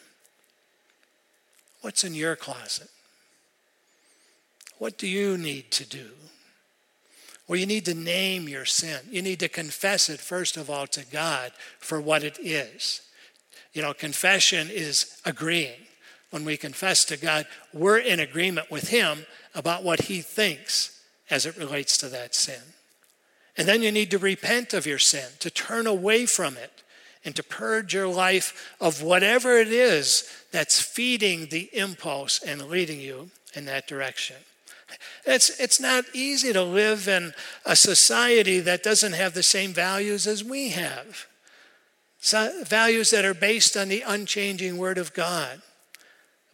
What's 1.83 2.03
in 2.03 2.17
your 2.17 2.35
closet? 2.35 2.89
What 4.79 4.99
do 4.99 5.07
you 5.07 5.39
need 5.39 5.71
to 5.71 5.87
do? 5.87 6.09
Well, 7.47 7.61
you 7.61 7.67
need 7.67 7.85
to 7.85 7.95
name 7.95 8.49
your 8.49 8.65
sin. 8.65 8.99
You 9.09 9.23
need 9.23 9.39
to 9.39 9.49
confess 9.49 10.09
it, 10.09 10.19
first 10.19 10.57
of 10.57 10.69
all, 10.69 10.89
to 10.89 11.07
God 11.07 11.53
for 11.79 12.01
what 12.01 12.25
it 12.25 12.41
is. 12.41 13.03
You 13.73 13.83
know, 13.83 13.95
confession 13.95 14.69
is 14.69 15.21
agreeing. 15.25 15.79
When 16.31 16.45
we 16.45 16.57
confess 16.57 17.05
to 17.05 17.17
God, 17.17 17.47
we're 17.73 17.99
in 17.99 18.19
agreement 18.19 18.69
with 18.69 18.89
Him 18.89 19.27
about 19.55 19.85
what 19.85 20.03
He 20.03 20.23
thinks 20.23 21.05
as 21.31 21.47
it 21.47 21.57
relates 21.57 21.97
to 21.99 22.09
that 22.09 22.35
sin. 22.35 22.63
And 23.57 23.69
then 23.69 23.83
you 23.83 23.93
need 23.93 24.11
to 24.13 24.19
repent 24.19 24.73
of 24.73 24.87
your 24.87 24.99
sin, 24.99 25.29
to 25.41 25.51
turn 25.51 25.87
away 25.87 26.27
from 26.27 26.57
it, 26.57 26.83
and 27.25 27.37
to 27.37 27.43
purge 27.43 27.95
your 27.95 28.09
life 28.09 28.75
of 28.81 29.03
whatever 29.03 29.59
it 29.59 29.69
is 29.69 30.29
that's 30.51 30.81
feeding 30.81 31.47
the 31.47 31.69
impulse 31.73 32.43
and 32.43 32.63
leading 32.69 33.01
you 33.01 33.31
in 33.55 33.67
that 33.67 33.87
direction. 33.87 34.37
It's, 35.25 35.61
it's 35.61 35.81
not 35.81 36.05
easy 36.13 36.53
to 36.53 36.63
live 36.63 37.09
in 37.09 37.33
a 37.65 37.77
society 37.77 38.61
that 38.61 38.83
doesn't 38.83 39.13
have 39.13 39.35
the 39.35 39.43
same 39.43 39.73
values 39.73 40.27
as 40.27 40.43
we 40.43 40.71
have. 40.71 41.27
So, 42.21 42.65
values 42.65 43.11
that 43.11 43.25
are 43.25 43.35
based 43.35 43.77
on 43.77 43.89
the 43.89 44.03
unchanging 44.03 44.79
Word 44.79 44.99
of 44.99 45.13
God. 45.13 45.63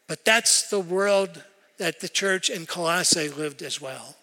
But 0.06 0.24
that's 0.24 0.70
the 0.70 0.80
world 0.80 1.44
that 1.78 2.00
the 2.00 2.08
church 2.08 2.48
in 2.48 2.66
Colossae 2.66 3.28
lived 3.28 3.62
as 3.62 3.80
well. 3.80 4.16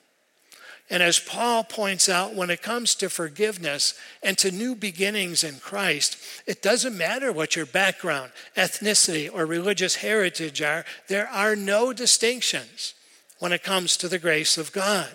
And 0.89 1.01
as 1.01 1.17
Paul 1.17 1.63
points 1.63 2.07
out, 2.07 2.35
when 2.35 2.51
it 2.51 2.61
comes 2.61 2.93
to 2.95 3.09
forgiveness 3.09 3.95
and 4.21 4.37
to 4.37 4.51
new 4.51 4.75
beginnings 4.75 5.43
in 5.43 5.55
Christ, 5.55 6.17
it 6.45 6.61
doesn't 6.61 6.97
matter 6.97 7.31
what 7.31 7.55
your 7.55 7.65
background, 7.65 8.31
ethnicity, 8.55 9.29
or 9.31 9.47
religious 9.47 9.95
heritage 9.95 10.61
are, 10.61 10.85
there 11.07 11.27
are 11.29 11.55
no 11.55 11.91
distinctions 11.91 12.93
when 13.39 13.51
it 13.51 13.63
comes 13.63 13.97
to 13.97 14.07
the 14.07 14.19
grace 14.19 14.59
of 14.59 14.71
God. 14.71 15.09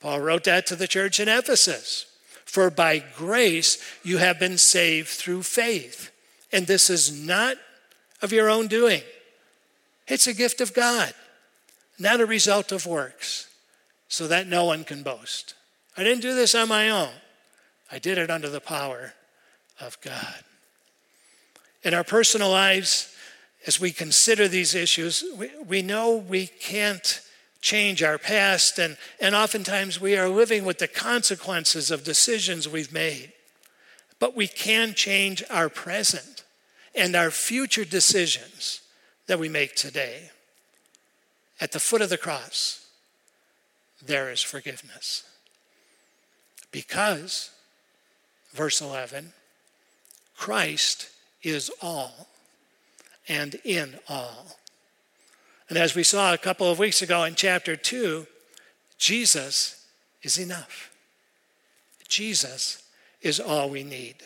Paul 0.00 0.20
wrote 0.20 0.44
that 0.44 0.64
to 0.66 0.76
the 0.76 0.88
church 0.88 1.20
in 1.20 1.28
Ephesus. 1.28 2.06
For 2.46 2.70
by 2.70 3.00
grace 3.00 3.76
you 4.02 4.16
have 4.16 4.38
been 4.38 4.56
saved 4.56 5.08
through 5.08 5.42
faith. 5.42 6.10
And 6.50 6.66
this 6.66 6.88
is 6.88 7.12
not 7.12 7.58
of 8.22 8.32
your 8.32 8.48
own 8.48 8.66
doing, 8.66 9.02
it's 10.06 10.26
a 10.26 10.32
gift 10.32 10.62
of 10.62 10.72
God, 10.72 11.12
not 11.98 12.20
a 12.20 12.26
result 12.26 12.72
of 12.72 12.86
works 12.86 13.47
so 14.08 14.26
that 14.26 14.46
no 14.46 14.64
one 14.64 14.84
can 14.84 15.02
boast. 15.02 15.54
I 15.96 16.02
didn't 16.02 16.22
do 16.22 16.34
this 16.34 16.54
on 16.54 16.68
my 16.68 16.90
own, 16.90 17.12
I 17.90 17.98
did 17.98 18.18
it 18.18 18.30
under 18.30 18.48
the 18.48 18.60
power 18.60 19.14
of 19.80 20.00
God. 20.00 20.44
In 21.82 21.94
our 21.94 22.04
personal 22.04 22.50
lives, 22.50 23.14
as 23.66 23.80
we 23.80 23.92
consider 23.92 24.48
these 24.48 24.74
issues, 24.74 25.24
we, 25.36 25.50
we 25.64 25.82
know 25.82 26.16
we 26.16 26.46
can't 26.46 27.20
change 27.60 28.02
our 28.02 28.18
past, 28.18 28.78
and, 28.78 28.96
and 29.20 29.34
oftentimes 29.34 30.00
we 30.00 30.16
are 30.16 30.28
living 30.28 30.64
with 30.64 30.78
the 30.78 30.88
consequences 30.88 31.90
of 31.90 32.04
decisions 32.04 32.68
we've 32.68 32.92
made. 32.92 33.32
But 34.18 34.36
we 34.36 34.46
can 34.48 34.94
change 34.94 35.44
our 35.50 35.68
present 35.68 36.44
and 36.94 37.14
our 37.14 37.30
future 37.30 37.84
decisions 37.84 38.80
that 39.26 39.38
we 39.38 39.48
make 39.48 39.74
today. 39.74 40.30
At 41.60 41.72
the 41.72 41.80
foot 41.80 42.02
of 42.02 42.10
the 42.10 42.18
cross, 42.18 42.87
there 44.04 44.30
is 44.30 44.42
forgiveness. 44.42 45.24
Because, 46.70 47.50
verse 48.52 48.80
11, 48.80 49.32
Christ 50.36 51.10
is 51.42 51.70
all 51.82 52.28
and 53.28 53.60
in 53.64 53.98
all. 54.08 54.56
And 55.68 55.76
as 55.76 55.94
we 55.94 56.02
saw 56.02 56.32
a 56.32 56.38
couple 56.38 56.70
of 56.70 56.78
weeks 56.78 57.02
ago 57.02 57.24
in 57.24 57.34
chapter 57.34 57.76
2, 57.76 58.26
Jesus 58.98 59.86
is 60.22 60.38
enough. 60.38 60.90
Jesus 62.08 62.82
is 63.20 63.38
all 63.38 63.68
we 63.68 63.84
need. 63.84 64.16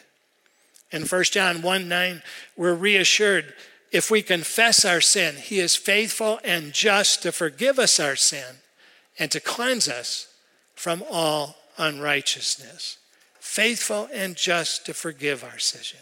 In 0.90 1.02
1 1.02 1.24
John 1.24 1.62
1 1.62 1.88
9, 1.88 2.22
we're 2.56 2.74
reassured 2.74 3.54
if 3.90 4.10
we 4.10 4.22
confess 4.22 4.86
our 4.86 5.02
sin, 5.02 5.36
he 5.36 5.58
is 5.58 5.76
faithful 5.76 6.40
and 6.42 6.72
just 6.72 7.22
to 7.22 7.32
forgive 7.32 7.78
us 7.78 8.00
our 8.00 8.16
sin 8.16 8.61
and 9.22 9.30
to 9.30 9.38
cleanse 9.38 9.88
us 9.88 10.26
from 10.74 11.04
all 11.08 11.54
unrighteousness. 11.78 12.98
Faithful 13.38 14.08
and 14.12 14.34
just 14.34 14.84
to 14.86 14.92
forgive 14.92 15.44
our 15.44 15.60
sin. 15.60 16.00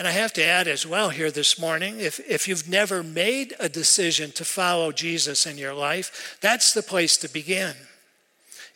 And 0.00 0.08
I 0.08 0.10
have 0.10 0.32
to 0.32 0.44
add 0.44 0.66
as 0.66 0.84
well 0.84 1.10
here 1.10 1.30
this 1.30 1.60
morning 1.60 2.00
if, 2.00 2.18
if 2.28 2.48
you've 2.48 2.68
never 2.68 3.04
made 3.04 3.54
a 3.60 3.68
decision 3.68 4.32
to 4.32 4.44
follow 4.44 4.90
Jesus 4.90 5.46
in 5.46 5.58
your 5.58 5.74
life, 5.74 6.36
that's 6.40 6.74
the 6.74 6.82
place 6.82 7.16
to 7.18 7.28
begin. 7.28 7.76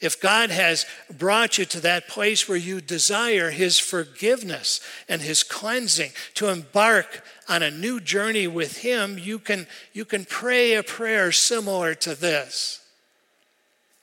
If 0.01 0.21
God 0.21 0.51
has 0.51 0.87
brought 1.11 1.59
you 1.59 1.65
to 1.67 1.81
that 1.81 2.09
place 2.09 2.49
where 2.49 2.59
you 2.59 2.81
desire 2.81 3.51
His 3.51 3.79
forgiveness 3.79 4.81
and 5.09 5.23
His 5.23 5.43
cleansing, 5.43 6.11
to 6.35 6.49
embark 6.49 7.25
on 7.49 7.63
a 7.63 7.71
new 7.71 8.01
journey 8.01 8.47
with 8.47 8.79
Him, 8.79 9.19
you 9.19 9.39
can, 9.39 9.67
you 9.93 10.05
can 10.05 10.25
pray 10.25 10.75
a 10.75 10.83
prayer 10.83 11.33
similar 11.33 11.95
to 11.97 12.15
this 12.15 12.81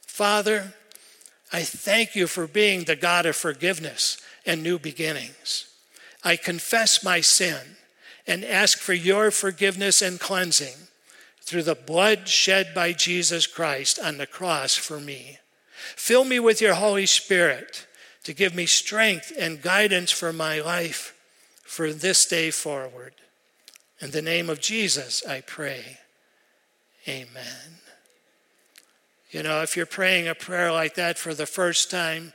Father, 0.07 0.73
I 1.53 1.63
thank 1.63 2.15
you 2.15 2.27
for 2.27 2.45
being 2.47 2.83
the 2.83 2.95
God 2.95 3.25
of 3.25 3.35
forgiveness 3.35 4.17
and 4.45 4.61
new 4.61 4.77
beginnings. 4.77 5.67
I 6.23 6.35
confess 6.35 7.03
my 7.03 7.21
sin 7.21 7.77
and 8.27 8.45
ask 8.45 8.77
for 8.77 8.93
your 8.93 9.31
forgiveness 9.31 10.01
and 10.01 10.19
cleansing 10.19 10.75
through 11.41 11.63
the 11.63 11.75
blood 11.75 12.27
shed 12.27 12.73
by 12.73 12.93
Jesus 12.93 13.47
Christ 13.47 13.99
on 13.99 14.17
the 14.17 14.27
cross 14.27 14.75
for 14.75 14.99
me. 14.99 15.39
Fill 15.95 16.23
me 16.23 16.39
with 16.39 16.61
your 16.61 16.75
Holy 16.75 17.05
Spirit 17.05 17.87
to 18.23 18.33
give 18.33 18.53
me 18.53 18.65
strength 18.65 19.31
and 19.37 19.61
guidance 19.61 20.11
for 20.11 20.31
my 20.31 20.59
life 20.61 21.15
for 21.63 21.91
this 21.91 22.25
day 22.25 22.51
forward. 22.51 23.13
In 23.99 24.11
the 24.11 24.21
name 24.21 24.49
of 24.49 24.59
Jesus, 24.59 25.25
I 25.25 25.41
pray. 25.41 25.97
Amen. 27.07 27.79
You 29.31 29.43
know, 29.43 29.61
if 29.61 29.77
you're 29.77 29.85
praying 29.85 30.27
a 30.27 30.35
prayer 30.35 30.71
like 30.71 30.95
that 30.95 31.17
for 31.17 31.33
the 31.33 31.45
first 31.45 31.89
time, 31.89 32.33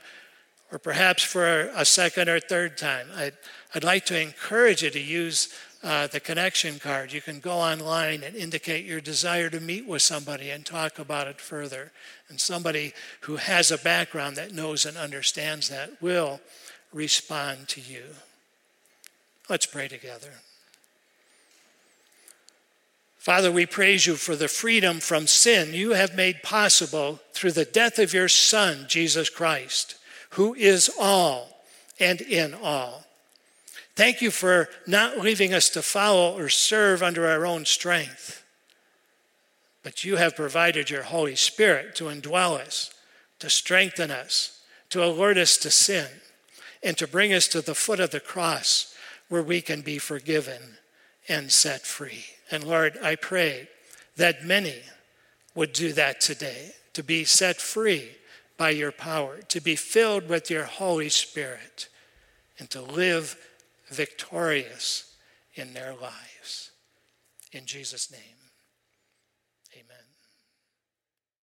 or 0.71 0.79
perhaps 0.79 1.23
for 1.23 1.69
a 1.75 1.85
second 1.85 2.27
or 2.27 2.39
third 2.39 2.77
time, 2.77 3.07
I'd, 3.15 3.33
I'd 3.73 3.83
like 3.83 4.05
to 4.07 4.19
encourage 4.19 4.83
you 4.83 4.89
to 4.89 4.99
use 4.99 5.49
uh, 5.83 6.07
the 6.07 6.19
connection 6.19 6.79
card. 6.79 7.13
You 7.13 7.21
can 7.21 7.39
go 7.39 7.53
online 7.53 8.23
and 8.23 8.35
indicate 8.35 8.85
your 8.85 9.01
desire 9.01 9.49
to 9.49 9.59
meet 9.59 9.87
with 9.87 10.01
somebody 10.01 10.49
and 10.49 10.65
talk 10.65 10.99
about 10.99 11.27
it 11.27 11.39
further. 11.39 11.91
And 12.29 12.39
somebody 12.39 12.93
who 13.21 13.37
has 13.37 13.71
a 13.71 13.77
background 13.77 14.35
that 14.35 14.53
knows 14.53 14.85
and 14.85 14.97
understands 14.97 15.69
that 15.69 16.01
will 16.01 16.41
respond 16.91 17.67
to 17.69 17.81
you. 17.81 18.03
Let's 19.49 19.65
pray 19.65 19.87
together. 19.87 20.33
Father, 23.17 23.51
we 23.51 23.65
praise 23.65 24.07
you 24.07 24.15
for 24.15 24.37
the 24.37 24.47
freedom 24.47 24.99
from 24.99 25.27
sin 25.27 25.73
you 25.73 25.91
have 25.91 26.15
made 26.15 26.43
possible 26.43 27.19
through 27.33 27.51
the 27.51 27.65
death 27.65 27.99
of 27.99 28.13
your 28.13 28.29
Son, 28.29 28.85
Jesus 28.87 29.29
Christ, 29.29 29.95
who 30.31 30.53
is 30.53 30.89
all 30.97 31.61
and 31.99 32.21
in 32.21 32.53
all. 32.53 33.06
Thank 33.97 34.21
you 34.21 34.29
for 34.29 34.69
not 34.85 35.17
leaving 35.17 35.55
us 35.55 35.69
to 35.69 35.81
follow 35.81 36.37
or 36.37 36.49
serve 36.49 37.01
under 37.01 37.25
our 37.25 37.47
own 37.47 37.65
strength. 37.65 38.45
But 39.81 40.03
you 40.03 40.17
have 40.17 40.35
provided 40.35 40.91
your 40.91 41.01
Holy 41.01 41.35
Spirit 41.35 41.95
to 41.95 42.03
indwell 42.03 42.59
us, 42.59 42.93
to 43.39 43.49
strengthen 43.49 44.11
us, 44.11 44.61
to 44.91 45.03
alert 45.03 45.35
us 45.37 45.57
to 45.57 45.71
sin, 45.71 46.05
and 46.83 46.95
to 46.95 47.07
bring 47.07 47.33
us 47.33 47.47
to 47.47 47.59
the 47.59 47.73
foot 47.73 47.99
of 47.99 48.11
the 48.11 48.19
cross 48.19 48.93
where 49.29 49.41
we 49.41 49.61
can 49.61 49.81
be 49.81 49.97
forgiven 49.97 50.77
and 51.27 51.51
set 51.51 51.81
free. 51.81 52.25
And 52.51 52.63
Lord, 52.63 52.99
I 53.01 53.15
pray 53.15 53.67
that 54.15 54.45
many 54.45 54.75
would 55.55 55.73
do 55.73 55.91
that 55.93 56.21
today, 56.21 56.73
to 56.93 57.01
be 57.01 57.23
set 57.23 57.59
free 57.59 58.11
by 58.57 58.69
your 58.69 58.91
power, 58.91 59.39
to 59.47 59.59
be 59.59 59.75
filled 59.75 60.29
with 60.29 60.51
your 60.51 60.65
Holy 60.65 61.09
Spirit, 61.09 61.89
and 62.59 62.69
to 62.69 62.79
live 62.79 63.35
victorious 63.89 65.15
in 65.55 65.73
their 65.73 65.93
lives. 65.93 66.71
In 67.51 67.65
Jesus' 67.65 68.11
name. 68.11 68.36